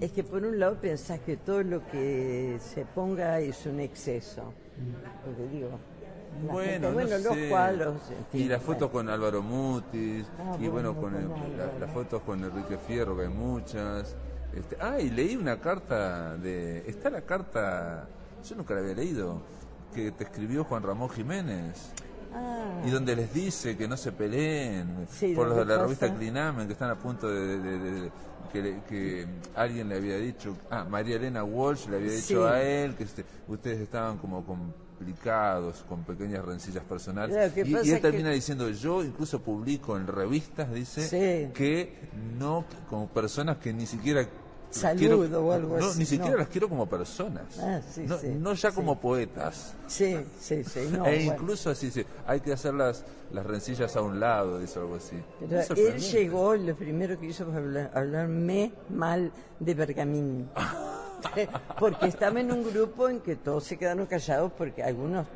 es 0.00 0.10
que 0.12 0.24
por 0.24 0.42
un 0.42 0.58
lado 0.58 0.76
pensás 0.80 1.20
que 1.20 1.36
todo 1.36 1.62
lo 1.62 1.86
que 1.86 2.58
se 2.60 2.86
ponga 2.86 3.40
es 3.40 3.66
un 3.66 3.80
exceso. 3.80 4.54
Porque 5.24 5.48
digo, 5.52 5.70
Bueno, 6.50 6.88
gente, 6.98 7.10
no 7.18 7.18
los 7.18 7.34
sé. 7.36 7.48
cuadros, 7.48 7.96
y 8.32 8.44
las 8.44 8.62
fotos 8.62 8.90
con 8.90 9.08
Álvaro 9.08 9.42
Mutis, 9.42 10.26
Ah, 10.38 10.56
y 10.60 10.68
bueno, 10.68 10.94
bueno, 10.94 10.94
con, 10.94 11.14
el- 11.16 11.28
con 11.28 11.56
la- 11.56 11.64
Álvaro. 11.64 11.78
las 11.80 11.90
fotos 11.92 12.22
con 12.22 12.44
Enrique 12.44 12.78
Fierro, 12.78 13.16
que 13.16 13.22
hay 13.22 13.28
muchas. 13.28 14.16
Este, 14.54 14.76
ah, 14.80 14.98
y 14.98 15.10
leí 15.10 15.36
una 15.36 15.60
carta 15.60 16.36
de... 16.36 16.78
Está 16.88 17.10
la 17.10 17.20
carta, 17.22 18.06
yo 18.48 18.56
nunca 18.56 18.74
la 18.74 18.80
había 18.80 18.94
leído, 18.94 19.42
que 19.94 20.12
te 20.12 20.24
escribió 20.24 20.64
Juan 20.64 20.82
Ramón 20.82 21.10
Jiménez. 21.10 21.92
Ah, 22.34 22.82
Y 22.86 22.90
donde 22.90 23.16
les 23.16 23.32
dice 23.32 23.76
que 23.76 23.88
no 23.88 23.96
se 23.96 24.12
peleen 24.12 25.06
Sí, 25.10 25.34
por 25.34 25.48
los 25.48 25.56
lo 25.56 25.64
de 25.64 25.76
la 25.76 25.82
revista 25.82 26.14
Clinamen, 26.14 26.66
que 26.66 26.74
están 26.74 26.90
a 26.90 26.94
punto 26.98 27.28
de, 27.28 27.58
de- 27.58 27.78
de- 27.78 27.90
de- 28.02 28.10
que, 28.52 28.62
le- 28.62 28.82
que 28.88 29.26
alguien 29.54 29.88
le 29.88 29.96
había 29.96 30.16
dicho, 30.18 30.56
ah, 30.70 30.84
María 30.84 31.16
Elena 31.16 31.44
Walsh 31.44 31.86
le 31.88 31.96
había 31.96 32.12
dicho 32.12 32.46
Sí. 32.48 32.52
a 32.54 32.62
él 32.62 32.94
que 32.94 33.04
este, 33.04 33.24
ustedes 33.46 33.80
estaban 33.80 34.18
como 34.18 34.44
complicados, 34.44 35.84
con 35.88 36.04
pequeñas 36.04 36.44
rencillas 36.44 36.84
personales. 36.84 37.52
Y, 37.56 37.60
y 37.70 37.74
él 37.74 37.82
que- 37.82 37.98
termina 38.00 38.30
diciendo, 38.30 38.68
yo 38.70 39.04
incluso 39.04 39.40
publico 39.40 39.96
en 39.96 40.06
revistas, 40.06 40.72
dice, 40.72 41.02
Sí. 41.02 41.52
que 41.54 42.08
no, 42.38 42.64
como 42.88 43.08
personas 43.08 43.58
que 43.58 43.72
ni 43.72 43.86
siquiera... 43.86 44.26
Saludo 44.70 45.18
quiero- 45.20 45.46
o 45.46 45.52
algo 45.52 45.78
no, 45.78 45.86
así, 45.86 45.98
Ni 46.00 46.04
siquiera 46.04 46.32
no. 46.32 46.36
las 46.38 46.48
quiero 46.48 46.68
como 46.68 46.86
personas. 46.86 47.58
Ah, 47.58 47.80
sí, 47.90 48.02
no, 48.06 48.18
sí, 48.18 48.28
no 48.28 48.52
ya 48.54 48.70
sí. 48.70 48.74
como 48.76 49.00
poetas. 49.00 49.74
sí, 49.86 50.16
sí, 50.40 50.62
sí, 50.64 50.80
e 50.80 50.86
bueno. 50.88 51.32
incluso 51.34 51.70
así 51.70 51.90
hay 52.26 52.40
que 52.40 52.52
hacer 52.52 52.74
las, 52.74 53.04
las 53.32 53.46
rencillas 53.46 53.96
a 53.96 54.02
un 54.02 54.20
lado, 54.20 54.58
dice 54.58 54.78
algo 54.78 54.96
así. 54.96 55.16
Pero 55.40 55.60
él 55.74 55.98
llegó 56.00 56.54
y 56.54 56.66
lo 56.66 56.74
primero 56.76 57.18
que 57.18 57.26
hizo 57.26 57.46
fue 57.46 57.56
hablar- 57.56 57.90
hablarme 57.94 58.72
mal 58.90 59.32
de 59.58 59.74
Bergamín. 59.74 60.48
porque 61.80 62.06
estaba 62.06 62.38
en 62.40 62.52
un 62.52 62.62
grupo 62.62 63.08
en 63.08 63.18
que 63.20 63.34
todos 63.36 63.64
se 63.64 63.76
quedaron 63.76 64.06
callados 64.06 64.52
porque 64.56 64.82
algunos 64.84 65.26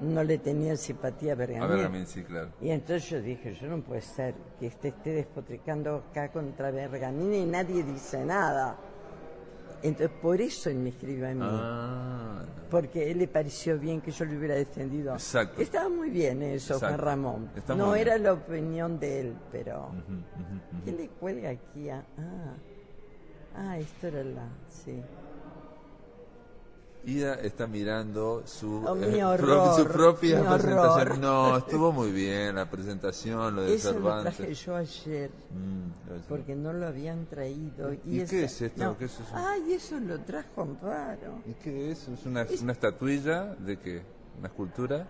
no 0.00 0.22
le 0.22 0.38
tenían 0.38 0.76
simpatía 0.76 1.32
a 1.32 1.34
Bergamín. 1.36 1.84
A 1.84 1.88
mí 1.88 2.04
sí, 2.06 2.22
claro. 2.22 2.50
Y 2.60 2.70
entonces 2.70 3.08
yo 3.10 3.20
dije, 3.20 3.54
yo 3.54 3.66
no 3.68 3.82
puede 3.82 4.02
ser 4.02 4.34
que 4.60 4.66
este 4.68 4.88
esté 4.88 5.10
despotricando 5.10 6.04
acá 6.10 6.30
contra 6.30 6.70
Bergamín 6.70 7.34
y 7.34 7.44
nadie 7.44 7.82
dice 7.82 8.24
nada. 8.24 8.76
Entonces 9.82 10.16
por 10.22 10.40
eso 10.40 10.70
él 10.70 10.76
me 10.76 10.90
escribió 10.90 11.28
a 11.28 11.32
mí. 11.32 11.40
Ah, 11.42 12.42
Porque 12.70 13.10
él 13.10 13.18
le 13.18 13.28
pareció 13.28 13.78
bien 13.78 14.00
que 14.00 14.10
yo 14.12 14.24
lo 14.24 14.38
hubiera 14.38 14.54
defendido. 14.54 15.12
Exacto. 15.12 15.60
Estaba 15.60 15.88
muy 15.90 16.08
bien 16.08 16.40
eso, 16.42 16.78
Juan 16.78 16.92
Exacto. 16.92 17.04
Ramón. 17.04 17.50
Está 17.54 17.74
no 17.74 17.94
era 17.94 18.14
bien. 18.14 18.24
la 18.24 18.32
opinión 18.32 18.98
de 18.98 19.20
él, 19.20 19.36
pero... 19.52 19.90
¿Qué 20.84 20.92
le 20.92 21.08
cuelga 21.08 21.50
aquí? 21.50 21.90
a- 21.90 22.04
Ah, 22.16 22.54
ah, 23.56 23.78
esto 23.78 24.06
era 24.06 24.24
la... 24.24 24.48
Sí. 24.68 25.02
Ida 27.06 27.34
está 27.34 27.66
mirando 27.66 28.42
su, 28.46 28.82
Oh, 28.86 28.96
eh, 29.02 29.22
horror, 29.24 29.76
su 29.76 29.86
propia 29.86 30.38
presentación. 30.40 30.78
horror. 30.78 31.18
No, 31.18 31.56
estuvo 31.58 31.92
muy 31.92 32.10
bien 32.12 32.54
la 32.54 32.70
presentación, 32.70 33.54
lo 33.56 33.62
de 33.62 33.74
Eso 33.74 33.88
lo 33.88 33.94
Cervantes. 33.94 34.36
traje 34.36 34.54
yo 34.54 34.76
ayer. 34.76 35.30
Mm, 35.50 36.10
lo 36.10 36.20
Porque 36.28 36.54
no 36.56 36.72
lo 36.72 36.86
habían 36.86 37.26
traído. 37.26 37.92
¿Y 38.06 38.20
esa- 38.20 38.30
qué 38.30 38.44
es 38.44 38.62
esto? 38.62 38.84
no. 38.84 38.96
¿Qué 38.98 39.04
es 39.04 39.12
eso? 39.12 39.24
Ay, 39.34 39.72
eso 39.74 40.00
lo 40.00 40.18
trajo 40.20 40.62
Amparo. 40.62 41.42
¿Y 41.46 41.52
qué 41.62 41.90
es? 41.90 42.08
¿Es 42.08 42.24
una, 42.26 42.46
una 42.62 42.72
estatuilla 42.72 43.54
de 43.54 43.78
qué? 43.78 44.02
¿Una 44.38 44.48
escultura? 44.48 45.06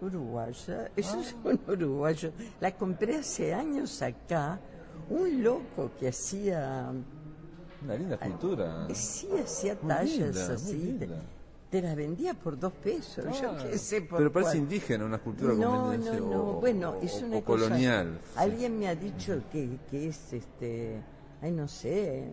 Uruguaya. 0.00 0.90
Eso 0.96 1.20
es 1.20 1.34
Ah. 1.44 1.48
un 1.48 1.60
uruguayo. 1.68 2.32
La 2.60 2.74
compré 2.76 3.16
hace 3.16 3.52
años 3.54 4.00
acá. 4.02 4.58
Un 5.10 5.42
loco 5.42 5.90
que 5.98 6.08
hacía. 6.08 6.92
Una 7.84 7.94
linda 7.96 8.14
escultura. 8.14 8.86
Sí, 8.94 9.28
hacía 9.42 9.74
tallas 9.76 10.36
así. 10.36 10.74
Linda. 10.76 11.06
Te 11.72 11.80
la 11.80 11.94
vendía 11.94 12.34
por 12.34 12.58
dos 12.58 12.74
pesos. 12.74 13.24
Yo 13.40 13.50
Ah, 13.50 13.64
qué 13.70 13.78
sé 13.78 14.02
por 14.02 14.18
Pero 14.18 14.30
parece 14.30 14.50
cuál. 14.50 14.58
indígena, 14.58 15.06
una 15.06 15.16
escultura 15.16 15.54
No, 15.54 15.70
conveniente, 15.80 16.20
no, 16.20 16.26
o- 16.26 16.30
no. 16.30 16.60
Bueno, 16.60 16.96
es 17.02 17.14
una 17.22 17.38
o 17.38 17.44
cosa- 17.44 17.64
colonial. 17.66 18.20
Alguien 18.36 18.78
me 18.78 18.88
ha 18.88 18.94
dicho 18.94 19.40
que, 19.50 19.78
que 19.90 20.08
es 20.08 20.34
este. 20.34 21.00
Ay, 21.40 21.50
no 21.50 21.66
sé. 21.66 22.24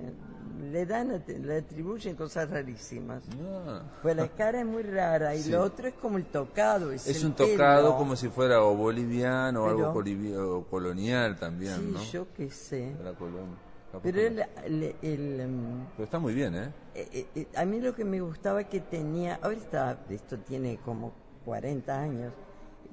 Le 0.72 0.86
dan, 0.86 1.24
le 1.25 1.58
atribuyen 1.58 2.15
cosas 2.17 2.50
rarísimas. 2.50 3.24
Ah. 3.65 3.81
Pues 4.01 4.15
la 4.17 4.27
cara 4.27 4.60
es 4.60 4.65
muy 4.65 4.84
rara 4.84 5.34
y 5.36 5.41
Sí. 5.43 5.51
lo 5.51 5.63
otro 5.63 5.88
es 5.88 5.93
como 5.93 6.17
el 6.17 6.25
tocado. 6.25 6.91
Es, 6.91 7.08
Es 7.08 7.22
el 7.22 7.27
un 7.27 7.34
tocado 7.34 7.86
pelo. 7.88 7.98
como 7.98 8.17
si 8.17 8.27
fuera 8.27 8.62
o 8.62 8.75
boliviano 8.75 9.63
o 9.63 9.67
Pero- 9.74 9.88
algo 9.88 10.58
o 10.58 10.63
colonial 10.65 11.39
también, 11.39 11.75
Sí, 11.77 11.91
¿no? 11.93 12.03
yo 12.12 12.27
qué 12.36 12.51
sé. 12.51 12.93
La 13.03 13.13
colonia. 13.13 13.55
Pero 14.03 14.19
el, 14.22 14.39
el- 14.65 14.96
el, 15.01 15.39
em, 15.39 15.86
Pero 15.96 16.03
está 16.03 16.19
muy 16.19 16.34
bien, 16.34 16.55
¿eh? 16.55 16.72
eh, 16.96 17.25
eh, 17.36 17.48
a 17.55 17.65
mí 17.65 17.79
lo 17.81 17.96
que 17.96 18.05
me 18.05 18.22
gustaba 18.22 18.63
que 18.63 18.79
tenía, 18.81 19.39
ahora 19.41 19.58
está, 19.58 20.00
esto 20.10 20.38
tiene 20.38 20.77
como 20.86 21.12
40 21.46 22.00
años, 22.00 22.34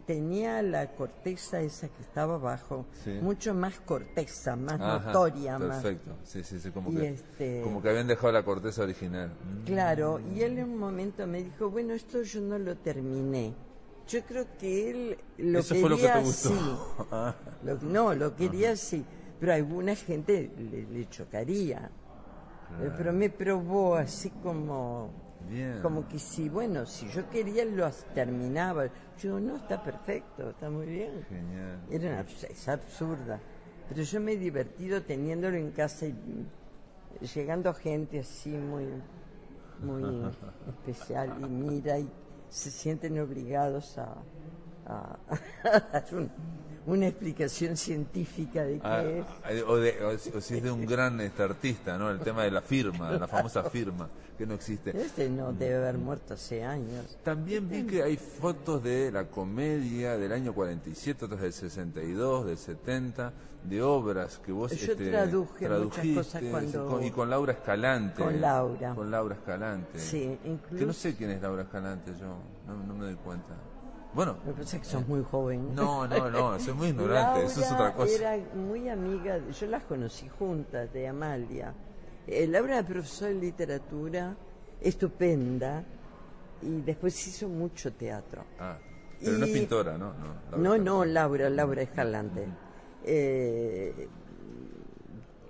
tenía 0.06 0.62
la 0.62 0.94
corteza 0.94 1.60
esa 1.60 1.88
que 1.88 2.00
estaba 2.02 2.36
abajo, 2.36 2.86
Sí. 3.04 3.18
mucho 3.20 3.52
más 3.54 3.78
corteza, 3.80 4.56
más 4.56 4.80
Ajá, 4.80 5.06
notoria, 5.06 5.58
más. 5.58 5.82
Perfecto, 5.82 6.16
sí, 6.24 6.42
sí, 6.44 6.60
sí, 6.60 6.70
como 6.70 6.90
que, 6.90 7.08
este- 7.10 7.60
como 7.62 7.82
que 7.82 7.88
habían 7.90 8.06
dejado 8.06 8.32
la 8.32 8.44
corteza 8.44 8.82
original. 8.82 9.28
Mm. 9.30 9.64
Claro, 9.64 10.20
y 10.34 10.42
él 10.42 10.58
en 10.58 10.70
un 10.70 10.78
momento 10.78 11.26
me 11.26 11.42
dijo, 11.42 11.70
bueno, 11.70 11.92
esto 11.92 12.22
yo 12.22 12.40
no 12.40 12.58
lo 12.58 12.76
terminé. 12.76 13.52
Yo 14.08 14.22
creo 14.24 14.46
que 14.56 14.90
él 14.90 15.18
lo 15.38 15.58
Eso 15.58 15.74
quería 15.74 15.80
fue 15.80 15.90
lo 15.90 15.96
que 15.96 16.08
te 16.08 16.20
gustó. 16.20 16.48
así. 16.50 16.76
Ah, 17.10 17.34
Lo- 17.64 17.78
no, 17.82 18.14
lo 18.14 18.36
quería 18.36 18.70
así, 18.72 19.04
pero 19.38 19.52
a 19.52 19.54
alguna 19.56 19.94
gente 19.94 20.50
le, 20.56 20.86
le 20.86 21.08
chocaría. 21.08 21.90
Pero 22.96 23.12
me 23.12 23.30
probó 23.30 23.94
así 23.94 24.30
como, 24.42 25.10
bien. 25.48 25.80
como 25.82 26.08
que 26.08 26.18
si, 26.18 26.48
bueno, 26.48 26.84
si 26.84 27.08
yo 27.08 27.28
quería 27.30 27.64
lo 27.64 27.88
terminaba. 28.14 28.86
Yo 28.86 29.36
digo, 29.36 29.40
no, 29.40 29.56
está 29.56 29.82
perfecto, 29.82 30.50
está 30.50 30.68
muy 30.68 30.86
bien. 30.86 31.24
Genial. 31.28 31.80
Era 31.90 32.10
una, 32.10 32.20
es 32.20 32.68
absurda. 32.68 33.40
Pero 33.88 34.02
yo 34.02 34.20
me 34.20 34.32
he 34.32 34.36
divertido 34.36 35.02
teniéndolo 35.02 35.56
en 35.56 35.70
casa 35.70 36.06
y 36.06 36.12
mm, 36.12 37.24
llegando 37.34 37.72
gente 37.72 38.20
así 38.20 38.50
muy, 38.50 38.86
muy 39.80 40.24
especial 40.68 41.36
y 41.40 41.44
mira 41.44 41.98
y 41.98 42.10
se 42.48 42.70
sienten 42.70 43.18
obligados 43.20 43.96
a, 43.98 44.16
a- 44.86 45.16
a 45.64 45.80
dar 45.92 46.04
un- 46.12 46.30
una 46.86 47.08
explicación 47.08 47.76
científica 47.76 48.64
de 48.64 48.74
qué 48.74 48.80
Ah, 48.84 49.02
es. 49.02 49.24
ah, 49.44 49.50
o, 49.68 49.76
de- 49.76 50.04
o 50.04 50.18
si, 50.18 50.30
o 50.30 50.40
si 50.40 50.56
es 50.58 50.62
de 50.62 50.70
un 50.70 50.86
gran 50.86 51.20
este, 51.20 51.42
artista, 51.42 51.98
¿no? 51.98 52.10
El 52.10 52.20
tema 52.20 52.44
de 52.44 52.50
la 52.52 52.62
firma, 52.62 53.10
la 53.18 53.26
famosa 53.26 53.64
firma, 53.64 54.08
que 54.38 54.46
no 54.46 54.54
existe. 54.54 54.96
Este 54.96 55.28
no 55.28 55.52
debe 55.52 55.76
haber 55.76 55.98
muerto 55.98 56.34
hace 56.34 56.62
años. 56.62 57.18
También 57.24 57.68
vi 57.68 57.84
que 57.86 58.02
hay 58.04 58.16
fotos 58.16 58.82
de 58.84 59.10
la 59.10 59.24
comedia 59.24 60.16
del 60.16 60.30
año 60.32 60.52
47, 60.54 61.24
otras 61.24 61.40
del 61.40 61.52
62, 61.52 62.46
del 62.46 62.56
70, 62.58 63.32
de 63.64 63.82
obras 63.82 64.38
que 64.38 64.52
vos 64.52 64.70
Yo 64.70 64.92
este, 64.92 65.10
traduje 65.10 65.68
muchas 65.68 65.68
tradujiste, 65.68 66.14
cosas 66.14 66.42
cuando- 66.52 66.86
con- 66.86 67.02
y 67.04 67.10
con 67.10 67.28
Laura 67.30 67.52
Escalante. 67.52 68.22
Con 68.22 68.40
Laura. 68.40 68.94
Con 68.94 69.10
Laura 69.10 69.34
Escalante. 69.34 69.98
Sí, 69.98 70.38
incluso. 70.44 70.76
Que 70.78 70.86
no 70.86 70.92
sé 70.92 71.16
quién 71.16 71.30
es 71.30 71.42
Laura 71.42 71.62
Escalante, 71.62 72.12
yo 72.20 72.26
no, 72.68 72.84
no 72.86 72.94
me 72.94 73.06
doy 73.06 73.16
cuenta. 73.16 73.54
Bueno, 74.16 74.38
Me 74.46 74.52
parece 74.54 74.78
que 74.78 74.86
sos 74.86 75.06
muy 75.06 75.22
joven. 75.30 75.74
no, 75.74 76.08
no, 76.08 76.30
no, 76.30 76.58
soy 76.58 76.72
muy 76.72 76.88
ignorante, 76.88 77.44
eso 77.44 77.60
es 77.60 77.70
otra 77.70 77.92
cosa. 77.92 78.14
Era 78.14 78.44
muy 78.54 78.88
amiga, 78.88 79.38
yo 79.50 79.66
las 79.66 79.84
conocí 79.84 80.26
juntas, 80.38 80.90
de 80.90 81.06
Amalia. 81.06 81.74
Eh, 82.26 82.46
Laura 82.46 82.78
era 82.78 82.86
profesora 82.86 83.28
de 83.28 83.36
literatura, 83.36 84.34
estupenda, 84.80 85.84
y 86.62 86.80
después 86.80 87.26
hizo 87.26 87.46
mucho 87.46 87.92
teatro. 87.92 88.42
Ah, 88.58 88.78
pero 89.20 89.36
no 89.36 89.44
es 89.44 89.52
pintora, 89.52 89.98
¿no? 89.98 90.14
No, 90.14 90.56
Laura 90.62 90.78
No, 90.78 91.04
Laura, 91.04 91.50
Laura 91.50 91.82
Escalante. 91.82 92.46
Eh, 93.04 94.08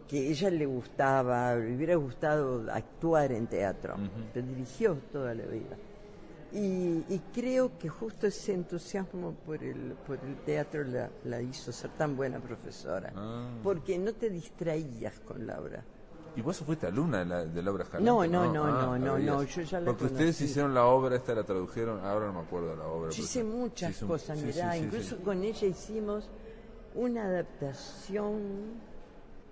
que 0.08 0.28
ella 0.28 0.50
le 0.50 0.66
gustaba, 0.66 1.54
le 1.54 1.76
hubiera 1.76 1.94
gustado 1.94 2.64
actuar 2.72 3.30
en 3.30 3.46
teatro, 3.46 3.94
pero 4.34 4.44
dirigió 4.44 4.96
toda 5.12 5.34
la 5.34 5.44
vida. 5.44 5.76
Y, 6.56 7.04
y 7.14 7.20
creo 7.34 7.76
que 7.78 7.88
justo 7.90 8.26
ese 8.26 8.54
entusiasmo 8.54 9.34
por 9.44 9.62
el, 9.62 9.92
por 10.06 10.18
el 10.24 10.36
teatro 10.36 10.84
la, 10.84 11.10
la 11.24 11.42
hizo 11.42 11.70
ser 11.70 11.90
tan 11.90 12.16
buena 12.16 12.40
profesora, 12.40 13.12
Ah. 13.14 13.50
porque 13.62 13.98
no 13.98 14.14
te 14.14 14.30
distraías 14.30 15.20
con 15.20 15.46
Laura. 15.46 15.84
¿Y 16.34 16.40
vos 16.42 16.56
fuiste 16.58 16.86
alumna 16.86 17.18
de, 17.20 17.24
la, 17.26 17.44
de 17.44 17.62
Laura 17.62 17.84
Escalante? 17.84 18.10
No, 18.10 18.26
no, 18.26 18.52
no, 18.52 18.64
Ah, 18.64 18.98
no, 18.98 18.98
no, 18.98 19.18
no, 19.18 19.42
yo 19.42 19.62
ya 19.62 19.80
la 19.80 19.86
Porque 19.86 20.04
ustedes 20.06 20.40
hicieron 20.40 20.72
la 20.74 20.86
obra, 20.86 21.16
esta 21.16 21.34
la 21.34 21.44
tradujeron, 21.44 22.00
ahora 22.04 22.26
no 22.26 22.32
me 22.34 22.40
acuerdo 22.40 22.70
de 22.70 22.76
la 22.76 22.86
obra. 22.86 23.10
Yo 23.10 23.22
hice 23.22 23.44
muchas 23.44 23.90
hizo 23.90 24.06
cosas, 24.06 24.38
sí, 24.38 24.46
mirá, 24.46 24.72
sí, 24.72 24.78
sí, 24.78 24.84
incluso 24.84 25.16
con 25.22 25.42
ella 25.42 25.66
hicimos 25.66 26.28
una 26.94 27.24
adaptación 27.24 28.40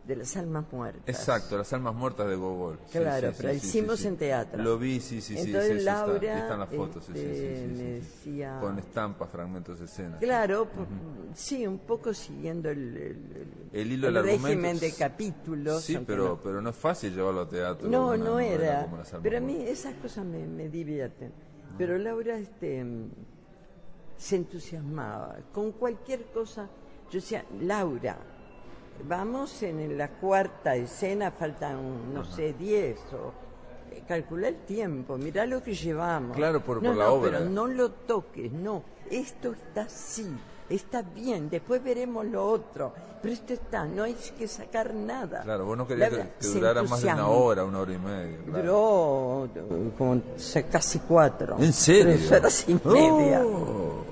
de 0.06 0.16
las 0.16 0.36
almas 0.36 0.66
muertas. 0.70 1.02
Exacto, 1.06 1.56
las 1.56 1.72
almas 1.72 1.94
muertas 1.94 2.28
de 2.28 2.36
Gogol. 2.36 2.78
Claro, 2.92 3.30
sí, 3.30 3.36
pero 3.40 3.50
sí, 3.54 3.56
hicimos 3.66 4.04
en 4.04 4.16
teatro. 4.18 4.62
Lo 4.62 4.78
vi, 4.78 5.00
sí, 5.00 5.22
sí, 5.22 5.34
sí. 5.34 5.46
Entonces 5.46 5.72
sí, 5.72 5.78
está. 5.78 6.06
Laura, 6.06 6.38
están 6.40 6.60
las 6.60 6.68
fotos, 6.68 7.08
este, 7.08 7.66
me 7.74 7.82
decía- 7.84 8.58
Con 8.60 8.78
estampas, 8.78 9.30
fragmentos 9.30 9.78
de 9.78 9.86
escena. 9.86 10.18
Claro, 10.18 10.66
por- 10.66 10.86
sí, 11.34 11.66
un 11.66 11.78
poco 11.78 12.12
siguiendo 12.12 12.68
el, 12.68 12.96
el- 12.96 13.68
El 13.72 13.92
hilo 13.92 14.12
del 14.12 14.22
régimen 14.24 14.50
argumento. 14.50 14.80
de 14.84 14.92
capítulos. 14.92 15.82
Sí, 15.82 15.98
pero, 16.06 16.28
no. 16.28 16.40
pero 16.42 16.60
no 16.60 16.68
es 16.70 16.76
fácil 16.76 17.14
llevarlo 17.14 17.40
a 17.40 17.48
teatro. 17.48 17.88
No, 17.88 18.08
una 18.08 18.16
no 18.18 18.38
era. 18.40 18.86
Pero 19.22 19.38
a 19.38 19.40
mí 19.40 19.56
esas 19.66 19.94
cosas 19.94 20.26
me, 20.26 20.46
me 20.46 20.68
divierten. 20.68 21.32
Pero 21.78 21.96
Laura 21.96 22.36
este, 22.38 22.84
se 24.18 24.36
entusiasmaba. 24.36 25.36
Con 25.52 25.72
cualquier 25.72 26.24
cosa, 26.26 26.68
yo 27.10 27.20
decía, 27.20 27.44
Laura, 27.62 28.18
vamos 29.02 29.62
en 29.62 29.98
la 29.98 30.08
cuarta 30.08 30.76
escena, 30.76 31.30
faltan, 31.30 32.12
no 32.14 32.24
sé, 32.24 32.52
diez 32.54 32.98
o... 33.12 33.32
eh, 33.92 34.02
Calcula 34.06 34.48
el 34.48 34.56
tiempo, 34.64 35.16
mirá 35.18 35.46
lo 35.46 35.62
que 35.62 35.74
llevamos. 35.74 36.36
Claro, 36.36 36.60
por- 36.60 36.82
no, 36.82 36.90
por 36.90 36.96
la 36.96 37.04
no, 37.06 37.12
obra. 37.12 37.38
Pero 37.38 37.50
no 37.50 37.66
lo 37.66 37.90
toques, 37.90 38.52
no. 38.52 38.82
Esto 39.10 39.52
está 39.52 39.82
así, 39.82 40.26
está 40.70 41.02
bien, 41.02 41.50
después 41.50 41.82
veremos 41.84 42.24
lo 42.26 42.46
otro. 42.46 42.92
Pero 43.20 43.32
esto 43.34 43.54
está, 43.54 43.86
no 43.86 44.02
hay 44.02 44.14
que 44.38 44.46
sacar 44.46 44.92
nada. 44.92 45.42
Claro, 45.42 45.64
vos 45.64 45.78
no 45.78 45.86
querías 45.86 46.10
que, 46.10 46.28
que 46.40 46.46
durara 46.46 46.82
más 46.82 47.00
de 47.00 47.08
una 47.08 47.26
hora, 47.28 47.64
una 47.64 47.80
hora 47.80 47.92
y 47.94 47.98
media. 47.98 48.38
claro. 48.44 49.48
Duró 49.54 49.90
como 49.96 50.20
casi 50.70 50.98
cuatro. 50.98 51.56
¿En 51.58 51.72
serio? 51.72 52.14
Tres 52.16 52.32
horas 52.32 52.64
y 52.68 52.74
media. 52.74 53.42
Oh. 53.44 54.04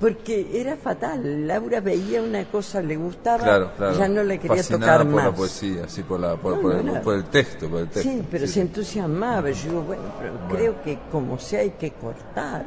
Porque 0.00 0.48
era 0.54 0.76
fatal. 0.76 1.46
Laura 1.46 1.80
veía 1.80 2.22
una 2.22 2.44
cosa, 2.46 2.80
le 2.80 2.96
gustaba, 2.96 3.44
Claro, 3.44 3.70
claro. 3.76 3.98
ya 3.98 4.08
no 4.08 4.24
le 4.24 4.38
quería 4.38 4.56
Fascinada 4.56 4.92
tocar 4.98 5.06
por 5.06 5.14
más. 5.14 5.24
la 5.26 5.32
poesía, 5.32 5.88
sí, 5.88 6.02
por, 6.02 6.20
la, 6.20 6.36
por, 6.36 6.56
No, 6.56 6.62
por 6.62 6.84
no 6.84 6.96
el, 6.96 7.02
por 7.02 7.14
el 7.16 7.24
texto, 7.24 7.68
por 7.68 7.80
el 7.80 7.88
texto. 7.88 8.10
Sí, 8.10 8.22
pero 8.30 8.46
sí, 8.46 8.54
se 8.54 8.60
entusiasmaba. 8.62 9.50
Yo 9.50 9.68
digo, 9.68 9.82
bueno, 9.82 10.02
pero 10.18 10.32
creo 10.48 10.82
que 10.82 10.98
como 11.12 11.38
sea 11.38 11.60
hay 11.60 11.70
que 11.72 11.90
cortar. 11.92 12.64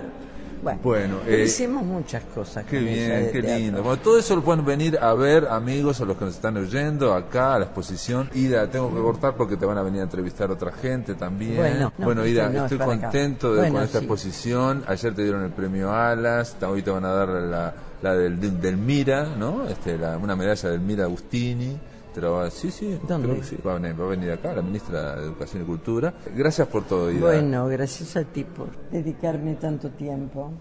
Bueno, 0.83 1.17
eh, 1.27 1.43
hicimos 1.45 1.83
muchas 1.83 2.23
cosas. 2.33 2.65
Qué 2.65 2.79
bien, 2.79 3.29
qué 3.31 3.41
teatro. 3.41 3.57
lindo. 3.57 3.83
Bueno, 3.83 4.01
todo 4.01 4.17
eso 4.17 4.35
lo 4.35 4.41
pueden 4.43 4.63
venir 4.65 4.97
a 5.01 5.13
ver, 5.13 5.47
amigos, 5.49 5.99
o 6.01 6.05
los 6.05 6.17
que 6.17 6.25
nos 6.25 6.35
están 6.35 6.57
oyendo 6.57 7.13
acá 7.13 7.55
a 7.55 7.59
la 7.59 7.65
exposición. 7.65 8.29
Ida, 8.33 8.67
tengo 8.69 8.89
que 8.93 9.01
cortar 9.01 9.35
porque 9.35 9.57
te 9.57 9.65
van 9.65 9.77
a 9.77 9.83
venir 9.83 10.01
a 10.01 10.03
entrevistar 10.03 10.49
otra 10.51 10.71
gente 10.71 11.15
también. 11.15 11.57
Bueno, 11.57 11.91
no, 11.97 12.05
bueno 12.05 12.25
Ida, 12.25 12.49
no, 12.49 12.63
estoy 12.65 12.77
contento 12.77 13.53
de, 13.53 13.59
Bueno, 13.61 13.73
con 13.75 13.83
esta 13.83 13.99
sí. 13.99 14.05
exposición. 14.05 14.83
Ayer 14.87 15.13
te 15.13 15.23
dieron 15.23 15.43
el 15.43 15.51
premio 15.51 15.91
Alas, 15.93 16.55
hoy 16.67 16.81
te 16.81 16.91
van 16.91 17.05
a 17.05 17.11
dar 17.13 17.27
la, 17.29 17.73
la 18.01 18.13
del, 18.15 18.39
del, 18.39 18.59
del 18.61 18.77
Mira, 18.77 19.35
¿no? 19.37 19.67
Este, 19.67 19.97
la- 19.97 20.17
una 20.17 20.35
medalla 20.35 20.69
del 20.69 20.79
Mira 20.81 21.03
Agustini. 21.05 21.77
Te 22.13 22.21
lo 22.21 22.33
va- 22.33 22.49
sí, 22.51 22.69
sí, 22.69 22.99
¿Dónde? 23.07 23.27
creo 23.27 23.41
que 23.41 23.47
sí. 23.47 23.57
Va 23.65 23.71
a, 23.71 23.79
venir, 23.79 23.99
va 23.99 24.05
a 24.05 24.09
venir 24.09 24.31
acá, 24.31 24.53
la 24.53 24.61
ministra 24.61 25.15
de 25.15 25.23
Educación 25.23 25.63
y 25.63 25.65
Cultura. 25.65 26.13
Gracias 26.35 26.67
por 26.67 26.83
todo, 26.85 27.11
Ida. 27.11 27.19
Bueno, 27.21 27.67
gracias 27.67 28.15
a 28.17 28.23
ti 28.23 28.43
por 28.43 28.67
dedicarme 28.91 29.55
tanto 29.55 29.89
tiempo. 29.89 30.51